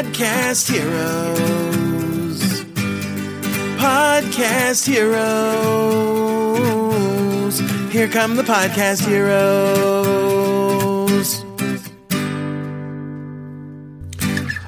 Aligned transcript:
Podcast 0.00 0.70
Heroes. 0.70 2.40
Podcast 3.76 4.86
Heroes. 4.88 5.20
Here 7.92 8.08
come 8.08 8.34
the 8.34 8.42
Podcast 8.42 9.06
Heroes. 9.06 9.44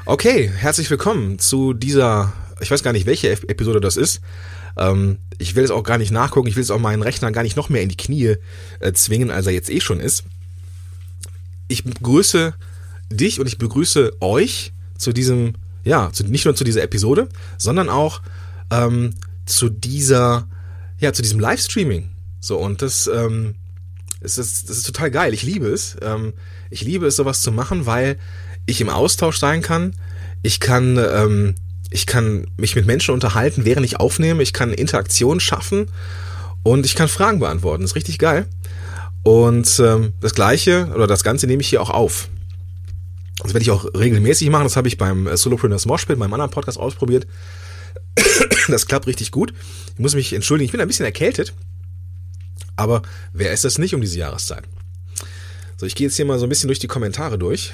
Okay, 0.04 0.50
herzlich 0.54 0.90
willkommen 0.90 1.38
zu 1.38 1.72
dieser, 1.72 2.34
ich 2.60 2.70
weiß 2.70 2.82
gar 2.82 2.92
nicht, 2.92 3.06
welche 3.06 3.30
Ep- 3.30 3.50
Episode 3.50 3.80
das 3.80 3.96
ist. 3.96 4.20
Ähm, 4.76 5.16
ich 5.38 5.54
will 5.56 5.64
es 5.64 5.70
auch 5.70 5.82
gar 5.82 5.96
nicht 5.96 6.10
nachgucken, 6.10 6.48
ich 6.48 6.56
will 6.56 6.62
es 6.62 6.70
auch 6.70 6.78
meinen 6.78 7.00
Rechner 7.00 7.32
gar 7.32 7.42
nicht 7.42 7.56
noch 7.56 7.70
mehr 7.70 7.80
in 7.80 7.88
die 7.88 7.96
Knie 7.96 8.34
äh, 8.80 8.92
zwingen, 8.92 9.30
als 9.30 9.46
er 9.46 9.54
jetzt 9.54 9.70
eh 9.70 9.80
schon 9.80 9.98
ist. 9.98 10.24
Ich 11.68 11.84
begrüße 11.84 12.52
dich 13.10 13.40
und 13.40 13.46
ich 13.46 13.56
begrüße 13.56 14.12
euch 14.20 14.74
zu 15.02 15.12
diesem, 15.12 15.54
ja, 15.84 16.10
zu, 16.12 16.24
nicht 16.24 16.44
nur 16.44 16.54
zu 16.54 16.64
dieser 16.64 16.82
Episode, 16.82 17.28
sondern 17.58 17.88
auch 17.88 18.22
ähm, 18.70 19.10
zu 19.44 19.68
dieser, 19.68 20.48
ja, 20.98 21.12
zu 21.12 21.22
diesem 21.22 21.40
Livestreaming. 21.40 22.10
So, 22.40 22.58
und 22.58 22.82
das, 22.82 23.10
ähm, 23.12 23.56
es 24.20 24.38
ist, 24.38 24.70
das 24.70 24.78
ist 24.78 24.86
total 24.86 25.10
geil. 25.10 25.34
Ich 25.34 25.42
liebe 25.42 25.66
es. 25.66 25.96
Ähm, 26.00 26.32
ich 26.70 26.82
liebe 26.82 27.06
es, 27.06 27.16
sowas 27.16 27.42
zu 27.42 27.52
machen, 27.52 27.86
weil 27.86 28.18
ich 28.66 28.80
im 28.80 28.88
Austausch 28.88 29.38
sein 29.38 29.62
kann. 29.62 29.94
Ich 30.42 30.60
kann, 30.60 30.98
ähm, 30.98 31.54
ich 31.90 32.06
kann 32.06 32.46
mich 32.56 32.76
mit 32.76 32.86
Menschen 32.86 33.12
unterhalten, 33.12 33.64
während 33.64 33.84
ich 33.84 33.98
aufnehme. 33.98 34.42
Ich 34.42 34.52
kann 34.52 34.72
Interaktion 34.72 35.40
schaffen 35.40 35.86
und 36.62 36.86
ich 36.86 36.94
kann 36.94 37.08
Fragen 37.08 37.40
beantworten. 37.40 37.82
Das 37.82 37.92
ist 37.92 37.96
richtig 37.96 38.18
geil. 38.18 38.46
Und 39.24 39.80
ähm, 39.80 40.14
das 40.20 40.34
Gleiche 40.34 40.88
oder 40.94 41.06
das 41.06 41.22
Ganze 41.24 41.46
nehme 41.46 41.60
ich 41.60 41.68
hier 41.68 41.82
auch 41.82 41.90
auf. 41.90 42.28
Das 43.38 43.54
werde 43.54 43.62
ich 43.62 43.70
auch 43.70 43.84
regelmäßig 43.94 44.50
machen. 44.50 44.64
Das 44.64 44.76
habe 44.76 44.88
ich 44.88 44.98
beim 44.98 45.26
äh, 45.26 45.36
Solopreneurs 45.36 45.86
Moshpit, 45.86 46.18
meinem 46.18 46.34
anderen 46.34 46.50
Podcast 46.50 46.78
ausprobiert. 46.78 47.26
Das 48.68 48.86
klappt 48.86 49.08
richtig 49.08 49.32
gut. 49.32 49.52
Ich 49.94 49.98
muss 49.98 50.14
mich 50.14 50.32
entschuldigen, 50.32 50.66
ich 50.66 50.72
bin 50.72 50.80
ein 50.80 50.86
bisschen 50.86 51.04
erkältet. 51.04 51.52
Aber 52.76 53.02
wer 53.32 53.52
ist 53.52 53.64
das 53.64 53.76
nicht 53.76 53.92
um 53.92 54.00
diese 54.00 54.18
Jahreszeit? 54.18 54.62
So, 55.76 55.86
ich 55.86 55.96
gehe 55.96 56.06
jetzt 56.06 56.14
hier 56.16 56.24
mal 56.24 56.38
so 56.38 56.46
ein 56.46 56.48
bisschen 56.48 56.68
durch 56.68 56.78
die 56.78 56.86
Kommentare 56.86 57.38
durch, 57.38 57.72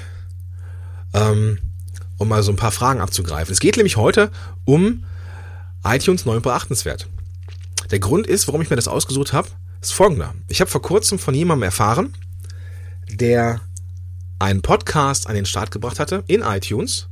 ähm, 1.13 1.59
um 2.17 2.27
mal 2.27 2.41
so 2.41 2.51
ein 2.51 2.55
paar 2.55 2.71
Fragen 2.71 3.01
abzugreifen. 3.01 3.53
Es 3.53 3.59
geht 3.59 3.77
nämlich 3.77 3.97
heute 3.97 4.31
um 4.65 5.05
iTunes 5.83 6.25
neu 6.25 6.37
und 6.37 6.41
beachtenswert. 6.41 7.07
Der 7.91 7.99
Grund 7.99 8.25
ist, 8.25 8.47
warum 8.47 8.61
ich 8.61 8.69
mir 8.69 8.75
das 8.75 8.87
ausgesucht 8.87 9.33
habe, 9.33 9.49
ist 9.81 9.93
folgender. 9.93 10.33
Ich 10.47 10.59
habe 10.59 10.71
vor 10.71 10.81
kurzem 10.81 11.19
von 11.19 11.33
jemandem 11.33 11.63
erfahren, 11.63 12.13
der 13.09 13.61
einen 14.39 14.61
Podcast 14.61 15.27
an 15.27 15.35
den 15.35 15.45
Start 15.45 15.71
gebracht 15.71 15.99
hatte 15.99 16.23
in 16.27 16.41
iTunes, 16.41 17.07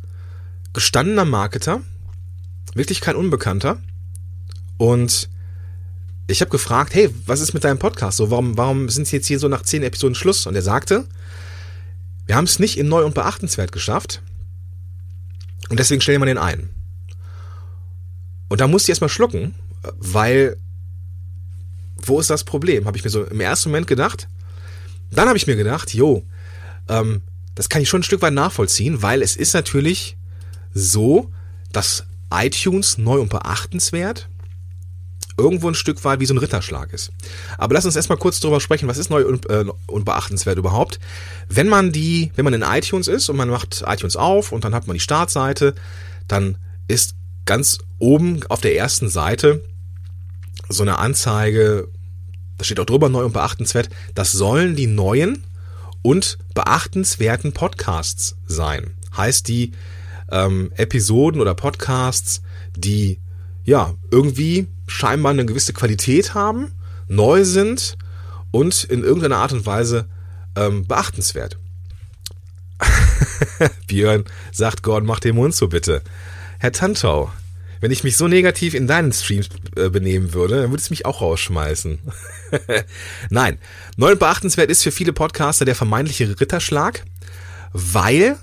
gestandener 0.74 1.26
Marketer, 1.26 1.82
wirklich 2.74 3.02
kein 3.02 3.16
Unbekannter 3.16 3.78
und 4.78 5.30
ich 6.28 6.42
habe 6.42 6.52
gefragt, 6.52 6.94
hey, 6.94 7.10
was 7.26 7.40
ist 7.40 7.54
mit 7.54 7.64
deinem 7.64 7.80
Podcast? 7.80 8.18
So, 8.18 8.30
warum, 8.32 8.58
warum 8.58 8.90
sind 8.90 9.10
jetzt 9.12 9.28
hier 9.28 9.40
so 9.40 9.48
nach 9.48 9.62
zehn 9.62 9.82
Episoden 9.82 10.16
Schluss? 10.16 10.46
Und 10.46 10.56
er 10.56 10.62
sagte, 10.62 11.06
wir 12.26 12.36
haben 12.36 12.44
es 12.44 12.60
nicht 12.60 12.78
in 12.78 12.90
neu 12.90 13.06
und 13.06 13.16
beachtenswert 13.16 13.72
geschafft. 13.72 14.22
Und 15.70 15.80
deswegen 15.80 16.02
stellen 16.02 16.22
wir 16.22 16.26
den 16.26 16.38
ein. 16.38 16.70
Und 18.50 18.60
da 18.60 18.68
musste 18.68 18.88
ich 18.88 18.90
erstmal 18.90 19.10
schlucken, 19.10 19.56
weil 19.98 20.58
wo 22.06 22.20
ist 22.20 22.30
das 22.30 22.44
Problem? 22.44 22.86
Habe 22.86 22.98
ich 22.98 23.04
mir 23.04 23.10
so 23.10 23.24
im 23.24 23.40
ersten 23.40 23.70
Moment 23.70 23.88
gedacht. 23.88 24.28
Dann 25.12 25.28
habe 25.28 25.38
ich 25.38 25.48
mir 25.48 25.56
gedacht, 25.56 25.94
jo, 25.94 26.24
ähm, 26.90 27.22
das 27.56 27.70
kann 27.70 27.82
ich 27.82 27.90
schon 27.90 28.02
ein 28.02 28.04
Stück 28.04 28.22
weit 28.22 28.34
nachvollziehen, 28.34 29.02
weil 29.02 29.22
es 29.22 29.36
ist 29.36 29.54
natürlich 29.54 30.18
so, 30.74 31.32
dass 31.72 32.06
iTunes 32.32 32.98
neu 32.98 33.20
und 33.20 33.30
beachtenswert 33.30 34.30
irgendwo 35.38 35.68
ein 35.68 35.76
Stück 35.76 36.04
weit 36.04 36.20
wie 36.20 36.26
so 36.26 36.34
ein 36.34 36.40
Ritterschlag 36.40 36.92
ist. 36.94 37.12
Aber 37.58 37.76
lass 37.76 37.86
uns 37.86 37.96
erstmal 37.96 38.18
kurz 38.18 38.40
darüber 38.40 38.60
sprechen, 38.60 38.88
was 38.88 38.98
ist 38.98 39.10
neu 39.10 39.26
und, 39.26 39.50
äh, 39.50 39.66
und 39.86 40.04
beachtenswert 40.04 40.58
überhaupt. 40.58 41.00
Wenn 41.48 41.68
man 41.68 41.92
die, 41.92 42.32
wenn 42.36 42.44
man 42.44 42.56
in 42.56 42.64
iTunes 42.64 43.08
ist 43.08 43.30
und 43.30 43.38
man 43.38 43.50
macht 43.50 43.84
iTunes 43.86 44.16
auf 44.16 44.52
und 44.52 44.64
dann 44.64 44.74
hat 44.74 44.88
man 44.88 44.96
die 44.96 45.00
Startseite, 45.00 45.76
dann 46.28 46.58
ist 46.88 47.16
ganz 47.46 47.78
oben 48.00 48.42
auf 48.50 48.62
der 48.62 48.76
ersten 48.76 49.10
Seite 49.10 49.64
so 50.70 50.84
eine 50.84 50.98
Anzeige, 50.98 51.88
da 52.58 52.66
steht 52.66 52.80
auch 52.80 52.86
drüber 52.86 53.10
neu 53.10 53.24
und 53.24 53.34
beachtenswert, 53.34 53.90
das 54.16 54.32
sollen 54.32 54.76
die 54.76 54.88
neuen 54.88 55.44
und 56.08 56.38
beachtenswerten 56.54 57.52
Podcasts 57.52 58.38
sein. 58.46 58.94
Heißt 59.18 59.50
die 59.50 59.74
ähm, 60.32 60.72
Episoden 60.78 61.42
oder 61.42 61.54
Podcasts, 61.54 62.42
die 62.78 63.20
ja 63.66 63.94
irgendwie 64.10 64.68
scheinbar 64.88 65.34
eine 65.34 65.46
gewisse 65.46 65.74
Qualität 65.74 66.34
haben, 66.34 66.72
neu 67.10 67.44
sind 67.44 67.98
und 68.52 68.86
in 68.86 69.04
irgendeiner 69.04 69.36
Art 69.36 69.52
und 69.52 69.66
Weise 69.66 70.08
ähm, 70.56 70.88
beachtenswert. 70.88 71.58
Björn 73.88 74.24
sagt, 74.54 74.84
Gordon, 74.84 75.08
mach 75.08 75.20
den 75.20 75.36
Mund 75.36 75.56
so 75.56 75.68
bitte. 75.68 76.04
Herr 76.60 76.72
Tantau, 76.72 77.34
wenn 77.82 77.92
ich 77.92 78.04
mich 78.04 78.18
so 78.18 78.28
negativ 78.28 78.74
in 78.74 78.88
deinen 78.88 79.12
Streams 79.12 79.50
äh, 79.76 79.90
benehmen 79.90 80.34
würde, 80.34 80.62
dann 80.62 80.72
würde 80.72 80.82
es 80.82 80.90
mich 80.90 81.06
auch 81.06 81.22
rausschmeißen. 81.22 82.00
Nein, 83.30 83.58
neu 83.96 84.14
und 84.14 84.20
beachtenswert 84.20 84.70
ist 84.70 84.84
für 84.84 84.92
viele 84.92 85.14
Podcaster 85.14 85.66
der 85.66 85.76
vermeintliche 85.76 86.40
Ritterschlag, 86.40 87.04
weil 87.74 88.38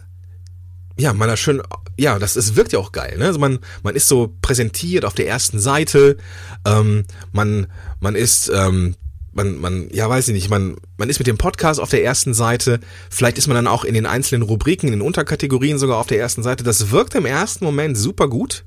ja, 0.96 1.12
man 1.12 1.28
da 1.28 1.36
schön, 1.36 1.60
ja, 1.96 2.18
das 2.18 2.36
ist, 2.36 2.56
wirkt 2.56 2.72
ja 2.72 2.78
auch 2.78 2.92
geil, 2.92 3.18
ne? 3.18 3.26
Also 3.26 3.38
man, 3.38 3.58
man 3.82 3.96
ist 3.96 4.06
so 4.06 4.36
präsentiert 4.42 5.04
auf 5.04 5.14
der 5.14 5.26
ersten 5.26 5.58
Seite, 5.58 6.16
ähm, 6.64 7.04
man, 7.32 7.66
man 8.00 8.14
ist, 8.14 8.50
ähm, 8.54 8.94
man, 9.32 9.58
man, 9.58 9.88
ja, 9.90 10.08
weiß 10.08 10.28
ich 10.28 10.34
nicht, 10.34 10.50
man, 10.50 10.76
man 10.96 11.10
ist 11.10 11.18
mit 11.18 11.26
dem 11.26 11.38
Podcast 11.38 11.80
auf 11.80 11.90
der 11.90 12.04
ersten 12.04 12.34
Seite, 12.34 12.78
vielleicht 13.10 13.38
ist 13.38 13.48
man 13.48 13.56
dann 13.56 13.66
auch 13.66 13.84
in 13.84 13.94
den 13.94 14.06
einzelnen 14.06 14.42
Rubriken, 14.42 14.86
in 14.86 14.92
den 14.92 15.02
Unterkategorien 15.02 15.78
sogar 15.78 15.98
auf 15.98 16.06
der 16.06 16.20
ersten 16.20 16.44
Seite. 16.44 16.62
Das 16.62 16.90
wirkt 16.90 17.16
im 17.16 17.26
ersten 17.26 17.64
Moment 17.64 17.98
super 17.98 18.28
gut. 18.28 18.64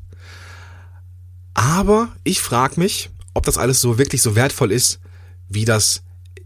Aber 1.57 2.09
ich 2.23 2.40
frage 2.40 2.79
mich, 2.79 3.09
ob 3.34 3.44
das 3.44 3.57
alles 3.57 3.81
so 3.81 3.97
wirklich 3.97 4.22
so 4.22 4.35
wertvoll 4.35 4.72
ist, 4.72 5.00
wie 5.50 5.66
das 5.66 6.03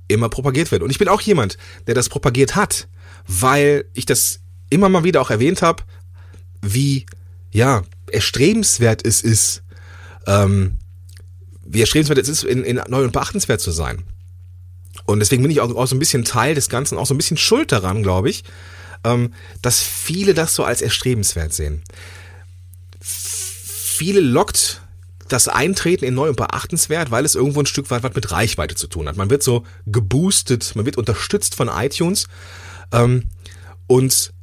immer 0.07 0.29
propagiert 0.29 0.71
wird. 0.71 0.83
Und 0.83 0.89
ich 0.89 0.99
bin 0.99 1.09
auch 1.09 1.19
jemand, 1.19 1.57
der 1.85 1.95
das 1.95 2.07
propagiert 2.07 2.55
hat, 2.55 2.87
weil 3.27 3.83
ich 3.93 4.05
das 4.05 4.39
immer 4.69 4.87
mal 4.87 5.03
wieder 5.03 5.19
auch 5.19 5.29
erwähnt 5.29 5.61
habe, 5.61 5.83
wie 6.61 7.05
ja 7.51 7.83
erstrebenswert 8.09 9.05
es 9.05 9.21
ist, 9.21 9.63
ähm, 10.27 10.79
wie 11.65 11.81
erstrebenswert 11.81 12.19
es 12.19 12.29
ist, 12.29 12.45
in, 12.45 12.63
in 12.63 12.79
neu 12.87 13.03
und 13.03 13.11
beachtenswert 13.11 13.59
zu 13.59 13.71
sein. 13.71 14.03
Und 15.03 15.19
deswegen 15.19 15.41
bin 15.41 15.51
ich 15.51 15.59
auch, 15.59 15.75
auch 15.75 15.87
so 15.87 15.95
ein 15.97 15.99
bisschen 15.99 16.23
Teil 16.23 16.55
des 16.55 16.69
Ganzen, 16.69 16.97
auch 16.97 17.05
so 17.05 17.13
ein 17.13 17.17
bisschen 17.17 17.37
schuld 17.37 17.73
daran, 17.73 18.01
glaube 18.01 18.29
ich, 18.29 18.45
ähm, 19.03 19.33
dass 19.61 19.81
viele 19.81 20.33
das 20.33 20.55
so 20.55 20.63
als 20.63 20.81
erstrebenswert 20.81 21.51
sehen. 21.51 21.83
Viele 23.01 24.21
lockt 24.21 24.81
das 25.31 25.47
Eintreten 25.47 26.05
in 26.05 26.13
neu 26.13 26.29
und 26.29 26.35
beachtenswert, 26.35 27.11
weil 27.11 27.25
es 27.25 27.35
irgendwo 27.35 27.61
ein 27.61 27.65
Stück 27.65 27.89
weit 27.89 28.03
was 28.03 28.15
mit 28.15 28.31
Reichweite 28.31 28.75
zu 28.75 28.87
tun 28.87 29.07
hat. 29.07 29.17
Man 29.17 29.29
wird 29.29 29.43
so 29.43 29.63
geboostet, 29.85 30.75
man 30.75 30.85
wird 30.85 30.97
unterstützt 30.97 31.55
von 31.55 31.69
iTunes 31.69 32.27
ähm, 32.91 33.29
und 33.87 34.33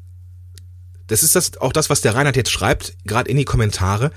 das 1.08 1.22
ist 1.22 1.34
das 1.34 1.56
auch 1.58 1.72
das, 1.72 1.90
was 1.90 2.00
der 2.00 2.14
Reinhard 2.14 2.36
jetzt 2.36 2.50
schreibt, 2.50 2.96
gerade 3.04 3.30
in 3.30 3.36
die 3.36 3.44
Kommentare. 3.44 4.10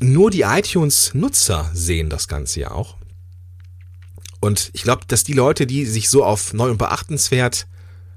Nur 0.00 0.30
die 0.30 0.42
iTunes-Nutzer 0.42 1.70
sehen 1.72 2.10
das 2.10 2.28
Ganze 2.28 2.60
ja 2.60 2.70
auch. 2.70 2.96
Und 4.40 4.70
ich 4.72 4.82
glaube, 4.82 5.02
dass 5.06 5.24
die 5.24 5.32
Leute, 5.32 5.66
die 5.66 5.86
sich 5.86 6.08
so 6.08 6.24
auf 6.24 6.52
neu 6.52 6.70
und 6.70 6.78
beachtenswert 6.78 7.66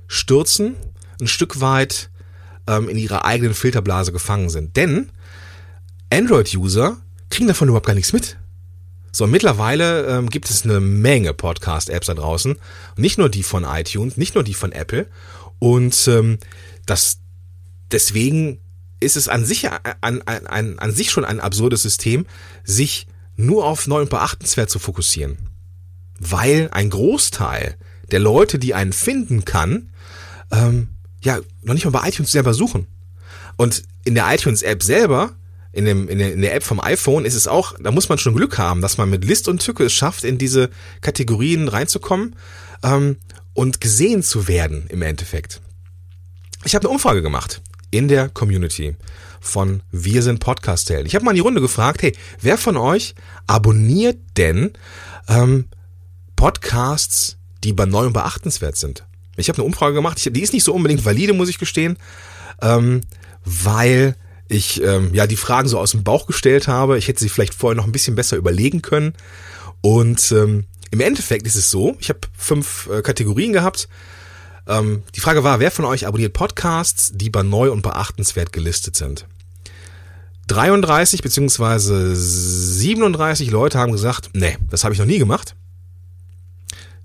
stürzen, 0.07 0.75
ein 1.21 1.27
Stück 1.27 1.61
weit 1.61 2.09
ähm, 2.67 2.89
in 2.89 2.97
ihrer 2.97 3.25
eigenen 3.25 3.53
Filterblase 3.53 4.11
gefangen 4.11 4.49
sind. 4.49 4.75
Denn 4.75 5.09
Android-User 6.11 6.97
kriegen 7.29 7.47
davon 7.47 7.67
überhaupt 7.67 7.85
gar 7.85 7.93
nichts 7.93 8.13
mit. 8.13 8.37
So, 9.11 9.25
mittlerweile 9.25 10.05
ähm, 10.07 10.29
gibt 10.29 10.49
es 10.49 10.63
eine 10.63 10.79
Menge 10.79 11.33
Podcast-Apps 11.33 12.07
da 12.07 12.13
draußen. 12.13 12.55
Nicht 12.97 13.17
nur 13.17 13.29
die 13.29 13.43
von 13.43 13.63
iTunes, 13.63 14.17
nicht 14.17 14.35
nur 14.35 14.43
die 14.43 14.53
von 14.53 14.71
Apple. 14.71 15.07
Und 15.59 16.07
ähm, 16.07 16.37
das 16.85 17.17
deswegen 17.91 18.59
ist 18.99 19.17
es 19.17 19.27
an 19.27 19.45
sich 19.45 19.69
an, 19.69 19.79
an, 20.01 20.21
an, 20.47 20.79
an 20.79 20.91
sich 20.91 21.11
schon 21.11 21.25
ein 21.25 21.39
absurdes 21.39 21.81
System, 21.81 22.25
sich 22.63 23.07
nur 23.35 23.65
auf 23.65 23.87
neu 23.87 24.01
und 24.01 24.09
beachtenswert 24.09 24.69
zu 24.69 24.79
fokussieren. 24.79 25.37
Weil 26.19 26.69
ein 26.71 26.89
Großteil 26.89 27.75
der 28.11 28.19
Leute, 28.19 28.57
die 28.57 28.73
einen 28.73 28.93
finden 28.93 29.45
kann, 29.45 29.89
ähm, 30.51 30.89
ja, 31.21 31.39
noch 31.61 31.73
nicht 31.73 31.85
mal 31.85 31.91
bei 31.91 32.07
iTunes 32.07 32.31
selber 32.31 32.53
suchen. 32.53 32.87
Und 33.55 33.83
in 34.03 34.15
der 34.15 34.33
iTunes-App 34.33 34.81
selber, 34.81 35.35
in, 35.77 35.85
dem, 35.85 36.09
in, 36.09 36.17
der, 36.17 36.33
in 36.33 36.41
der 36.41 36.55
App 36.55 36.63
vom 36.63 36.81
iPhone, 36.81 37.23
ist 37.23 37.35
es 37.35 37.47
auch, 37.47 37.75
da 37.79 37.91
muss 37.91 38.09
man 38.09 38.17
schon 38.17 38.33
Glück 38.33 38.57
haben, 38.57 38.81
dass 38.81 38.97
man 38.97 39.11
mit 39.11 39.23
List 39.23 39.47
und 39.47 39.61
Tücke 39.61 39.85
es 39.85 39.93
schafft, 39.93 40.23
in 40.23 40.39
diese 40.39 40.71
Kategorien 41.01 41.67
reinzukommen 41.67 42.35
ähm, 42.81 43.17
und 43.53 43.79
gesehen 43.79 44.23
zu 44.23 44.47
werden 44.47 44.87
im 44.89 45.03
Endeffekt. 45.03 45.61
Ich 46.65 46.73
habe 46.73 46.85
eine 46.85 46.93
Umfrage 46.93 47.21
gemacht 47.21 47.61
in 47.91 48.07
der 48.07 48.27
Community 48.27 48.95
von 49.39 49.83
Wir 49.91 50.23
sind 50.23 50.39
Podcast-Helden. 50.39 51.05
Ich 51.05 51.13
habe 51.13 51.23
mal 51.23 51.31
in 51.31 51.35
die 51.35 51.41
Runde 51.41 51.61
gefragt, 51.61 52.01
hey, 52.01 52.17
wer 52.41 52.57
von 52.57 52.75
euch 52.75 53.13
abonniert 53.45 54.17
denn 54.35 54.73
ähm, 55.27 55.65
Podcasts, 56.35 57.37
die 57.63 57.73
bei 57.73 57.85
neu 57.85 58.07
und 58.07 58.13
beachtenswert 58.13 58.77
sind? 58.77 59.05
Ich 59.35 59.47
habe 59.47 59.59
eine 59.59 59.65
Umfrage 59.65 59.93
gemacht, 59.93 60.17
ich, 60.17 60.33
die 60.33 60.41
ist 60.41 60.53
nicht 60.53 60.63
so 60.63 60.73
unbedingt 60.73 61.05
valide, 61.05 61.33
muss 61.33 61.49
ich 61.49 61.59
gestehen, 61.59 61.97
ähm, 62.63 63.01
weil 63.45 64.15
ich 64.49 64.81
ähm, 64.81 65.13
ja 65.13 65.27
die 65.27 65.37
Fragen 65.37 65.67
so 65.67 65.79
aus 65.79 65.91
dem 65.91 66.03
Bauch 66.03 66.27
gestellt 66.27 66.67
habe. 66.67 66.97
Ich 66.97 67.07
hätte 67.07 67.19
sie 67.19 67.29
vielleicht 67.29 67.53
vorher 67.53 67.75
noch 67.75 67.85
ein 67.85 67.91
bisschen 67.91 68.15
besser 68.15 68.37
überlegen 68.37 68.81
können. 68.81 69.13
Und 69.81 70.31
ähm, 70.31 70.65
im 70.91 70.99
Endeffekt 70.99 71.45
ist 71.45 71.55
es 71.55 71.69
so, 71.69 71.95
ich 71.99 72.09
habe 72.09 72.21
fünf 72.37 72.89
äh, 72.91 73.01
Kategorien 73.01 73.53
gehabt. 73.53 73.87
Ähm, 74.67 75.03
die 75.15 75.19
Frage 75.19 75.43
war, 75.43 75.59
wer 75.59 75.71
von 75.71 75.85
euch 75.85 76.07
abonniert 76.07 76.33
Podcasts, 76.33 77.11
die 77.13 77.29
bei 77.29 77.43
neu 77.43 77.71
und 77.71 77.81
beachtenswert 77.81 78.51
gelistet 78.51 78.95
sind? 78.95 79.25
33 80.47 81.21
beziehungsweise 81.21 82.15
37 82.15 83.51
Leute 83.51 83.79
haben 83.79 83.91
gesagt, 83.91 84.29
nee, 84.33 84.57
das 84.69 84.83
habe 84.83 84.93
ich 84.93 84.99
noch 84.99 85.05
nie 85.05 85.19
gemacht. 85.19 85.55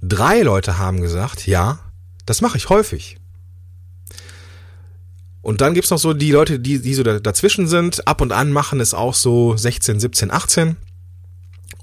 Drei 0.01 0.43
Leute 0.43 0.79
haben 0.79 1.01
gesagt, 1.01 1.47
ja, 1.47 1.81
das 2.25 2.41
mache 2.41 2.57
ich 2.57 2.69
häufig. 2.69 3.19
Und 5.43 5.61
dann 5.61 5.75
gibt's 5.75 5.91
noch 5.91 5.99
so 5.99 6.15
die 6.15 6.31
Leute, 6.31 6.61
die, 6.61 6.81
die 6.81 6.95
so 6.95 7.03
dazwischen 7.03 7.67
sind. 7.67 8.07
Ab 8.07 8.21
und 8.21 8.33
an 8.33 8.53
machen 8.53 8.81
es 8.81 8.95
auch 8.95 9.15
so 9.15 9.57
16, 9.57 10.01
17, 10.01 10.31
18. 10.31 10.77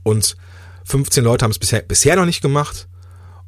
Und 0.03 0.37
15 0.85 1.23
Leute 1.23 1.43
haben 1.43 1.51
es 1.51 1.59
bisher, 1.59 1.81
bisher 1.81 2.15
noch 2.15 2.25
nicht 2.25 2.41
gemacht. 2.41 2.87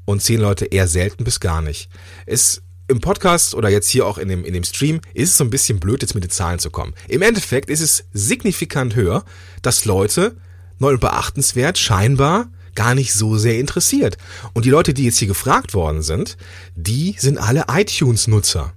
Und 0.06 0.22
10 0.22 0.42
Leute 0.42 0.66
eher 0.66 0.88
selten 0.88 1.24
bis 1.24 1.40
gar 1.40 1.62
nicht. 1.62 1.90
Es 2.26 2.62
im 2.88 3.00
Podcast 3.00 3.56
oder 3.56 3.70
jetzt 3.70 3.88
hier 3.88 4.06
auch 4.06 4.18
in 4.18 4.28
dem, 4.28 4.44
in 4.44 4.54
dem 4.54 4.66
Stream 4.66 5.00
ist 5.14 5.30
es 5.30 5.38
so 5.38 5.46
ein 5.46 5.50
bisschen 5.50 5.80
blöd, 5.80 6.02
jetzt 6.02 6.14
mit 6.14 6.26
den 6.26 6.30
Zahlen 6.30 6.60
zu 6.60 6.70
kommen. 6.70 6.94
Im 7.08 7.22
Endeffekt 7.22 7.70
ist 7.70 7.80
es 7.80 8.04
signifikant 8.12 8.96
höher, 8.96 9.24
dass 9.62 9.86
Leute 9.86 10.36
neu 10.78 10.92
und 10.92 11.00
beachtenswert 11.00 11.78
scheinbar 11.78 12.50
gar 12.76 12.94
nicht 12.94 13.14
so 13.14 13.38
sehr 13.38 13.60
interessiert. 13.60 14.18
Und 14.54 14.66
die 14.66 14.70
Leute, 14.70 14.94
die 14.94 15.06
jetzt 15.06 15.20
hier 15.20 15.28
gefragt 15.28 15.74
worden 15.74 16.02
sind, 16.02 16.36
die 16.76 17.16
sind 17.18 17.38
alle 17.38 17.66
iTunes-Nutzer. 17.70 18.74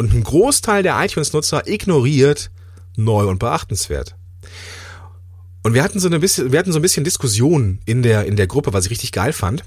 Und 0.00 0.14
ein 0.14 0.24
Großteil 0.24 0.82
der 0.82 0.98
iTunes-Nutzer 0.98 1.68
ignoriert 1.68 2.50
neu 2.96 3.28
und 3.28 3.38
beachtenswert. 3.38 4.16
Und 5.62 5.74
wir 5.74 5.82
hatten 5.82 6.00
so 6.00 6.08
ein 6.08 6.18
bisschen, 6.22 6.52
wir 6.52 6.58
hatten 6.58 6.72
so 6.72 6.78
ein 6.78 6.82
bisschen 6.82 7.04
Diskussion 7.04 7.80
in 7.84 8.02
der, 8.02 8.24
in 8.24 8.36
der 8.36 8.46
Gruppe, 8.46 8.72
was 8.72 8.86
ich 8.86 8.92
richtig 8.92 9.12
geil 9.12 9.34
fand. 9.34 9.62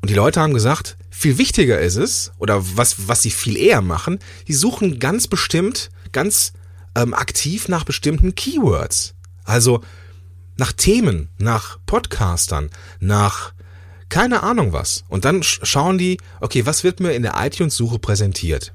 Und 0.00 0.08
die 0.08 0.14
Leute 0.14 0.40
haben 0.40 0.54
gesagt, 0.54 0.96
viel 1.10 1.36
wichtiger 1.36 1.78
ist 1.78 1.96
es, 1.96 2.32
oder 2.38 2.64
was, 2.74 3.06
was 3.06 3.20
sie 3.20 3.30
viel 3.30 3.58
eher 3.58 3.82
machen, 3.82 4.18
die 4.48 4.54
suchen 4.54 4.98
ganz 4.98 5.28
bestimmt, 5.28 5.90
ganz 6.12 6.54
ähm, 6.96 7.12
aktiv 7.12 7.68
nach 7.68 7.84
bestimmten 7.84 8.34
Keywords. 8.34 9.12
Also 9.44 9.82
nach 10.56 10.72
Themen, 10.72 11.28
nach 11.36 11.76
Podcastern, 11.84 12.70
nach 12.98 13.52
keine 14.08 14.42
Ahnung 14.42 14.72
was. 14.72 15.04
Und 15.08 15.26
dann 15.26 15.42
schauen 15.42 15.98
die, 15.98 16.16
okay, 16.40 16.64
was 16.64 16.82
wird 16.82 17.00
mir 17.00 17.12
in 17.12 17.22
der 17.22 17.34
iTunes-Suche 17.36 17.98
präsentiert? 17.98 18.72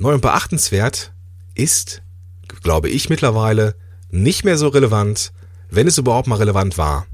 Neu 0.00 0.14
und 0.14 0.22
beachtenswert 0.22 1.12
ist, 1.54 2.00
glaube 2.62 2.88
ich 2.88 3.10
mittlerweile, 3.10 3.74
nicht 4.08 4.46
mehr 4.46 4.56
so 4.56 4.68
relevant, 4.68 5.30
wenn 5.68 5.86
es 5.86 5.98
überhaupt 5.98 6.26
mal 6.26 6.38
relevant 6.38 6.78
war. 6.78 7.06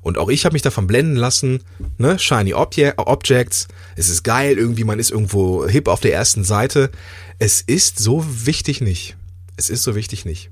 Und 0.00 0.18
auch 0.18 0.28
ich 0.28 0.44
habe 0.44 0.54
mich 0.54 0.62
davon 0.62 0.88
blenden 0.88 1.14
lassen, 1.14 1.62
ne, 1.96 2.18
Shiny 2.18 2.52
Obje 2.52 2.94
Objects, 2.96 3.68
es 3.94 4.08
ist 4.08 4.24
geil, 4.24 4.58
irgendwie 4.58 4.82
man 4.82 4.98
ist 4.98 5.12
irgendwo 5.12 5.68
hip 5.68 5.86
auf 5.86 6.00
der 6.00 6.12
ersten 6.12 6.42
Seite. 6.42 6.90
Es 7.38 7.60
ist 7.60 8.00
so 8.00 8.24
wichtig 8.26 8.80
nicht. 8.80 9.16
Es 9.56 9.70
ist 9.70 9.84
so 9.84 9.94
wichtig 9.94 10.24
nicht. 10.24 10.50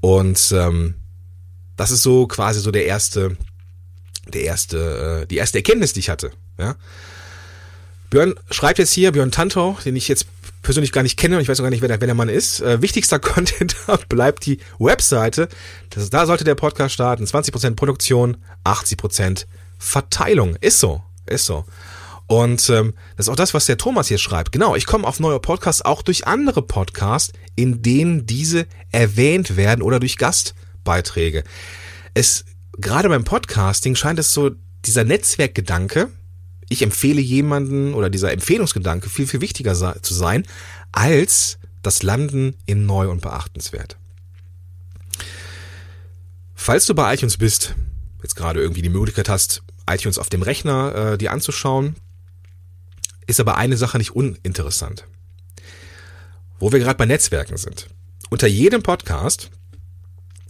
Und 0.00 0.52
ähm, 0.52 0.94
das 1.76 1.92
ist 1.92 2.02
so 2.02 2.26
quasi 2.26 2.58
so 2.58 2.72
der 2.72 2.86
erste, 2.86 3.36
der 4.34 4.42
erste, 4.42 5.22
äh, 5.22 5.26
die 5.28 5.36
erste 5.36 5.58
Erkenntnis, 5.58 5.92
die 5.92 6.00
ich 6.00 6.10
hatte. 6.10 6.32
Ja. 6.58 6.74
Björn 8.10 8.34
schreibt 8.50 8.80
jetzt 8.80 8.92
hier, 8.92 9.12
Björn 9.12 9.30
Tantau, 9.30 9.78
den 9.84 9.94
ich 9.94 10.08
jetzt 10.08 10.26
persönlich 10.62 10.92
gar 10.92 11.02
nicht 11.02 11.16
kenne, 11.16 11.40
ich 11.40 11.48
weiß 11.48 11.58
noch 11.58 11.64
gar 11.64 11.70
nicht, 11.70 11.82
wer 11.82 11.88
der, 11.88 12.00
wer 12.00 12.06
der 12.06 12.14
Mann 12.14 12.28
ist. 12.28 12.60
Äh, 12.60 12.82
wichtigster 12.82 13.18
Content 13.20 13.76
bleibt 14.08 14.46
die 14.46 14.58
Webseite. 14.78 15.48
Das, 15.90 16.10
da 16.10 16.26
sollte 16.26 16.44
der 16.44 16.54
Podcast 16.54 16.94
starten. 16.94 17.24
20% 17.24 17.74
Produktion, 17.74 18.36
80% 18.64 19.46
Verteilung. 19.78 20.56
Ist 20.60 20.80
so, 20.80 21.02
ist 21.26 21.46
so. 21.46 21.64
Und 22.26 22.68
ähm, 22.68 22.92
das 23.16 23.26
ist 23.26 23.30
auch 23.30 23.36
das, 23.36 23.54
was 23.54 23.64
der 23.64 23.78
Thomas 23.78 24.08
hier 24.08 24.18
schreibt. 24.18 24.52
Genau, 24.52 24.76
ich 24.76 24.84
komme 24.84 25.06
auf 25.06 25.18
neue 25.18 25.40
Podcasts 25.40 25.82
auch 25.82 26.02
durch 26.02 26.26
andere 26.26 26.60
Podcasts, 26.60 27.32
in 27.56 27.80
denen 27.80 28.26
diese 28.26 28.66
erwähnt 28.92 29.56
werden 29.56 29.80
oder 29.82 29.98
durch 29.98 30.18
Gast 30.18 30.54
Beiträge. 30.84 31.42
Es, 32.12 32.44
gerade 32.76 33.08
beim 33.08 33.24
Podcasting 33.24 33.94
scheint 33.94 34.18
es 34.18 34.32
so, 34.34 34.50
dieser 34.84 35.04
Netzwerkgedanke, 35.04 36.10
ich 36.68 36.82
empfehle 36.82 37.20
jemanden 37.20 37.94
oder 37.94 38.10
dieser 38.10 38.32
Empfehlungsgedanke 38.32 39.08
viel, 39.08 39.26
viel 39.26 39.40
wichtiger 39.40 39.74
zu 39.74 40.14
sein, 40.14 40.44
als 40.92 41.58
das 41.82 42.02
Landen 42.02 42.54
in 42.66 42.86
neu 42.86 43.08
und 43.08 43.22
beachtenswert. 43.22 43.96
Falls 46.54 46.86
du 46.86 46.94
bei 46.94 47.14
iTunes 47.14 47.36
bist, 47.36 47.74
jetzt 48.22 48.36
gerade 48.36 48.60
irgendwie 48.60 48.82
die 48.82 48.88
Möglichkeit 48.88 49.28
hast, 49.28 49.62
iTunes 49.88 50.18
auf 50.18 50.28
dem 50.28 50.42
Rechner 50.42 51.12
äh, 51.12 51.18
dir 51.18 51.32
anzuschauen, 51.32 51.96
ist 53.26 53.40
aber 53.40 53.56
eine 53.56 53.76
Sache 53.76 53.98
nicht 53.98 54.14
uninteressant. 54.14 55.04
Wo 56.58 56.72
wir 56.72 56.80
gerade 56.80 56.98
bei 56.98 57.06
Netzwerken 57.06 57.56
sind. 57.56 57.88
Unter 58.30 58.48
jedem 58.48 58.82
Podcast 58.82 59.50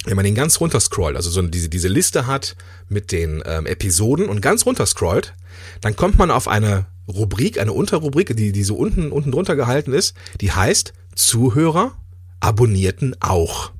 wenn 0.04 0.16
man 0.16 0.24
den 0.24 0.34
ganz 0.34 0.60
runter 0.60 0.80
scrollt, 0.80 1.16
also 1.16 1.28
so 1.28 1.42
diese, 1.42 1.68
diese 1.68 1.88
Liste 1.88 2.26
hat 2.26 2.56
mit 2.88 3.12
den 3.12 3.42
ähm, 3.44 3.66
Episoden 3.66 4.28
und 4.28 4.40
ganz 4.40 4.64
runter 4.64 4.86
scrollt, 4.86 5.34
dann 5.80 5.96
kommt 5.96 6.18
man 6.18 6.30
auf 6.30 6.48
eine 6.48 6.86
Rubrik, 7.08 7.58
eine 7.58 7.72
Unterrubrik, 7.72 8.36
die, 8.36 8.52
die 8.52 8.64
so 8.64 8.76
unten, 8.76 9.10
unten 9.10 9.32
drunter 9.32 9.56
gehalten 9.56 9.92
ist, 9.92 10.14
die 10.40 10.52
heißt 10.52 10.92
Zuhörer 11.14 11.92
abonnierten 12.40 13.16
auch. 13.20 13.72